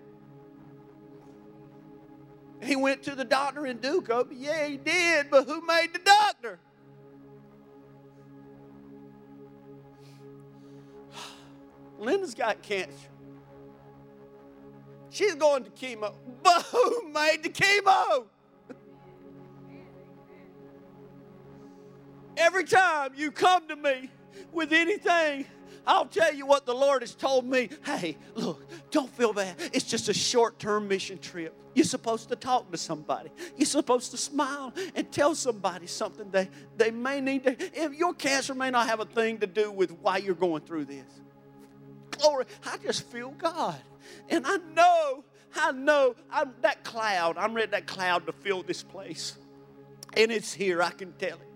[2.63, 4.27] He went to the doctor in Duco.
[4.27, 6.59] Oh, yeah, he did, but who made the doctor?
[11.99, 13.11] Linda's got cancer.
[15.15, 16.13] She's going to chemo.
[16.43, 18.25] But who made the chemo?
[22.37, 24.11] Every time you come to me
[24.53, 25.47] with anything,
[25.87, 27.71] I'll tell you what the Lord has told me.
[27.85, 29.55] Hey, look, don't feel bad.
[29.73, 31.55] It's just a short term mission trip.
[31.75, 33.31] You're supposed to talk to somebody.
[33.57, 37.95] You're supposed to smile and tell somebody something they, they may need to.
[37.95, 41.07] Your cancer may not have a thing to do with why you're going through this.
[42.25, 43.77] Glory, I just feel God.
[44.31, 48.83] And I know, I know, I'm that cloud, I'm ready that cloud to fill this
[48.83, 49.37] place.
[50.17, 51.54] And it's here, I can tell it.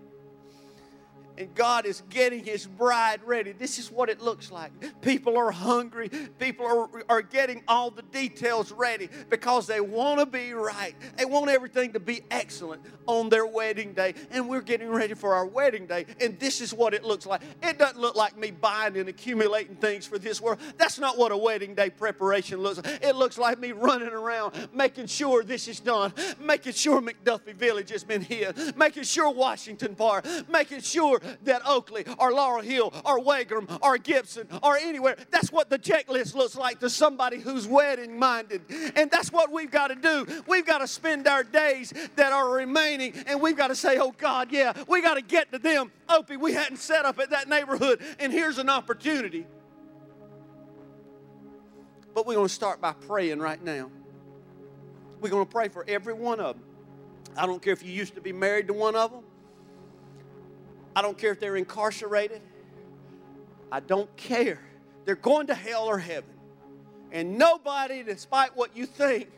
[1.39, 3.53] And God is getting His bride ready.
[3.53, 4.73] This is what it looks like.
[5.01, 10.27] People are hungry, people are, are getting all the details ready because they want to
[10.27, 10.95] be right.
[11.17, 15.35] They want everything to be excellent on their wedding day, and we're getting ready for
[15.35, 17.43] our wedding day, and this is what it looks like.
[17.63, 20.59] It doesn't look like me buying and accumulating things for this world.
[20.77, 23.03] That's not what a wedding day preparation looks like.
[23.03, 27.91] It looks like me running around making sure this is done, making sure McDuffie Village
[27.91, 33.21] has been hit, making sure Washington Park, making sure that Oakley or Laurel Hill or
[33.21, 35.17] Wagram or Gibson or anywhere.
[35.31, 38.63] That's what the checklist looks like to somebody who's wedding minded.
[38.97, 40.27] And that's what we've got to do.
[40.47, 44.13] We've got to spend our days that are remaining and we've got to say, oh
[44.17, 45.91] God, yeah, we got to get to them.
[46.09, 49.47] Opie, we hadn't set up at that neighborhood and here's an opportunity.
[52.15, 53.91] But we're going to start by praying right now.
[55.21, 56.65] We're going to pray for every one of them.
[57.37, 59.23] I don't care if you used to be married to one of them.
[60.99, 62.43] I don't care if they're incarcerated.
[63.71, 64.59] I don't care.
[65.05, 66.35] They're going to hell or heaven.
[67.13, 69.29] And nobody, despite what you think,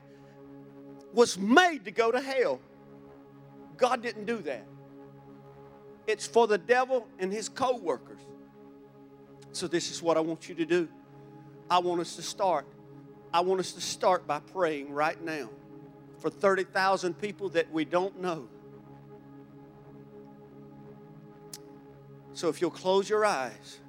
[1.12, 2.60] was made to go to hell.
[3.76, 4.64] God didn't do that.
[6.06, 8.22] It's for the devil and his co workers.
[9.52, 10.88] So, this is what I want you to do.
[11.68, 12.64] I want us to start.
[13.34, 15.50] I want us to start by praying right now
[16.20, 18.48] for 30,000 people that we don't know.
[22.40, 23.80] So if you'll close your eyes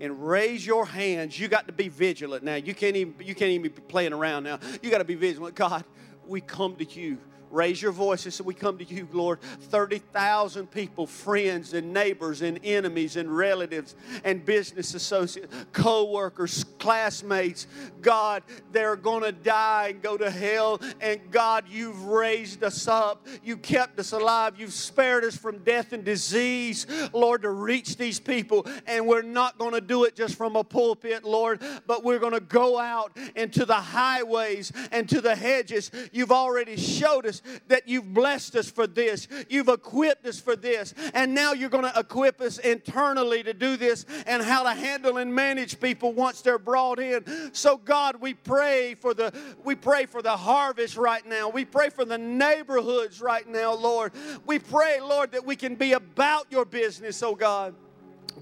[0.00, 2.54] and raise your hands, you got to be vigilant now.
[2.54, 4.60] You can't even you can't even be playing around now.
[4.82, 5.54] You got to be vigilant.
[5.54, 5.84] God,
[6.26, 7.18] we come to you
[7.50, 9.40] Raise your voices so we come to you, Lord.
[9.40, 17.66] 30,000 people, friends and neighbors and enemies and relatives and business associates, co workers, classmates.
[18.00, 20.80] God, they're going to die and go to hell.
[21.00, 23.26] And God, you've raised us up.
[23.42, 24.54] You kept us alive.
[24.56, 28.66] You've spared us from death and disease, Lord, to reach these people.
[28.86, 32.32] And we're not going to do it just from a pulpit, Lord, but we're going
[32.32, 35.90] to go out into the highways and to the hedges.
[36.12, 40.94] You've already showed us that you've blessed us for this, you've equipped us for this,
[41.14, 45.18] and now you're going to equip us internally to do this and how to handle
[45.18, 47.24] and manage people once they're brought in.
[47.52, 49.32] So God, we pray for the
[49.64, 51.48] we pray for the harvest right now.
[51.48, 54.12] We pray for the neighborhoods right now, Lord.
[54.46, 57.74] We pray, Lord, that we can be about your business, oh God.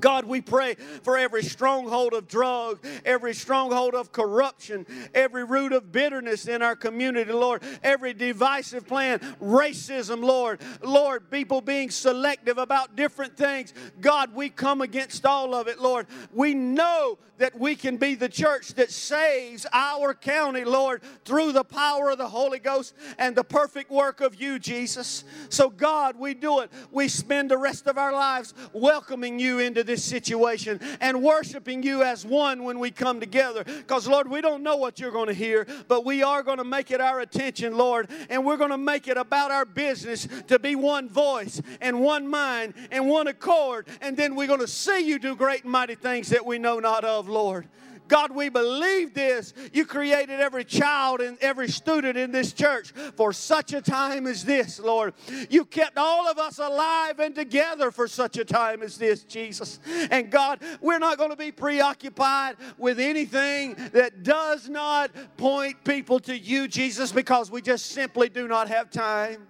[0.01, 5.93] God, we pray for every stronghold of drug, every stronghold of corruption, every root of
[5.93, 12.97] bitterness in our community, Lord, every divisive plan, racism, Lord, Lord, people being selective about
[12.97, 13.75] different things.
[14.01, 16.07] God, we come against all of it, Lord.
[16.33, 21.65] We know that we can be the church that saves our county, Lord, through the
[21.65, 25.25] power of the Holy Ghost and the perfect work of you, Jesus.
[25.49, 26.71] So, God, we do it.
[26.91, 32.05] We spend the rest of our lives welcoming you into this situation and worshiping you
[32.05, 33.65] as one when we come together.
[33.65, 36.65] Because, Lord, we don't know what you're going to hear, but we are going to
[36.65, 40.61] make it our attention, Lord, and we're going to make it about our business to
[40.61, 43.89] be one voice and one mind and one accord.
[44.01, 46.79] And then we're going to see you do great and mighty things that we know
[46.79, 47.67] not of, Lord.
[48.09, 49.55] God, we believe this.
[49.73, 54.45] You created every child and every student in this church for such a time as
[54.45, 55.15] this, Lord.
[55.51, 59.81] You kept all of us alive and together for such a time as this, Jesus.
[60.11, 66.21] And God, we're not going to be preoccupied with anything that does not point people
[66.21, 69.48] to you, Jesus, because we just simply do not have time.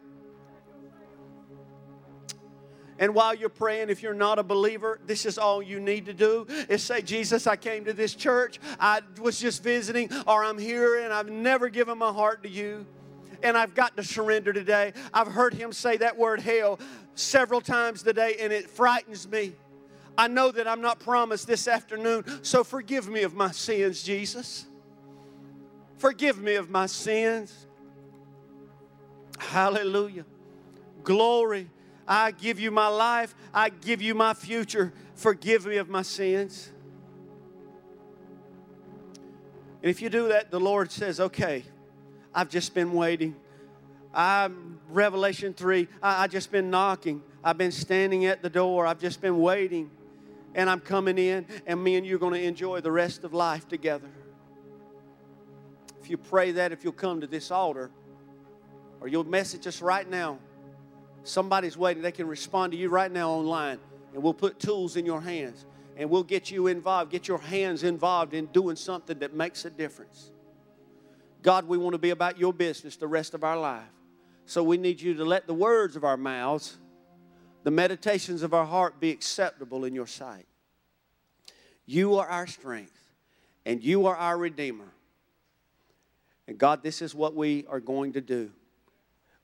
[2.98, 6.12] And while you're praying, if you're not a believer, this is all you need to
[6.12, 8.58] do is say, Jesus, I came to this church.
[8.80, 12.86] I was just visiting, or I'm here and I've never given my heart to you.
[13.42, 14.92] And I've got to surrender today.
[15.14, 16.80] I've heard him say that word hell
[17.14, 19.52] several times today, and it frightens me.
[20.16, 24.66] I know that I'm not promised this afternoon, so forgive me of my sins, Jesus.
[25.98, 27.66] Forgive me of my sins.
[29.38, 30.24] Hallelujah.
[31.04, 31.70] Glory
[32.08, 33.34] I give you my life.
[33.52, 34.94] I give you my future.
[35.14, 36.70] Forgive me of my sins.
[39.82, 41.62] And if you do that, the Lord says, okay,
[42.34, 43.36] I've just been waiting.
[44.12, 47.22] I'm Revelation 3, I, I just been knocking.
[47.44, 48.86] I've been standing at the door.
[48.86, 49.90] I've just been waiting.
[50.54, 53.34] And I'm coming in, and me and you are going to enjoy the rest of
[53.34, 54.08] life together.
[56.00, 57.90] If you pray that, if you'll come to this altar,
[59.00, 60.38] or you'll message us right now,
[61.28, 62.02] Somebody's waiting.
[62.02, 63.78] They can respond to you right now online.
[64.14, 65.66] And we'll put tools in your hands.
[65.96, 69.70] And we'll get you involved, get your hands involved in doing something that makes a
[69.70, 70.30] difference.
[71.42, 73.82] God, we want to be about your business the rest of our life.
[74.46, 76.78] So we need you to let the words of our mouths,
[77.64, 80.46] the meditations of our heart be acceptable in your sight.
[81.84, 82.98] You are our strength,
[83.66, 84.92] and you are our Redeemer.
[86.46, 88.50] And God, this is what we are going to do.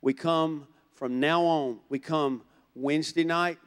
[0.00, 0.66] We come
[1.04, 2.40] from now on, we come
[2.74, 3.58] Wednesday night.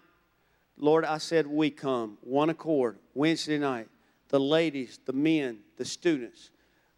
[0.76, 3.90] Lord, I said we come, one accord, Wednesday night.
[4.30, 6.50] The ladies, the men, the students.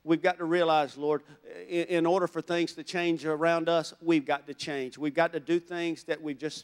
[0.05, 1.23] We've got to realize, Lord,
[1.67, 4.97] in order for things to change around us, we've got to change.
[4.97, 6.63] We've got to do things that we've just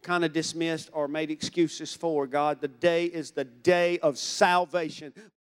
[0.00, 2.60] kind of dismissed or made excuses for, God.
[2.60, 5.12] The day is the day of salvation.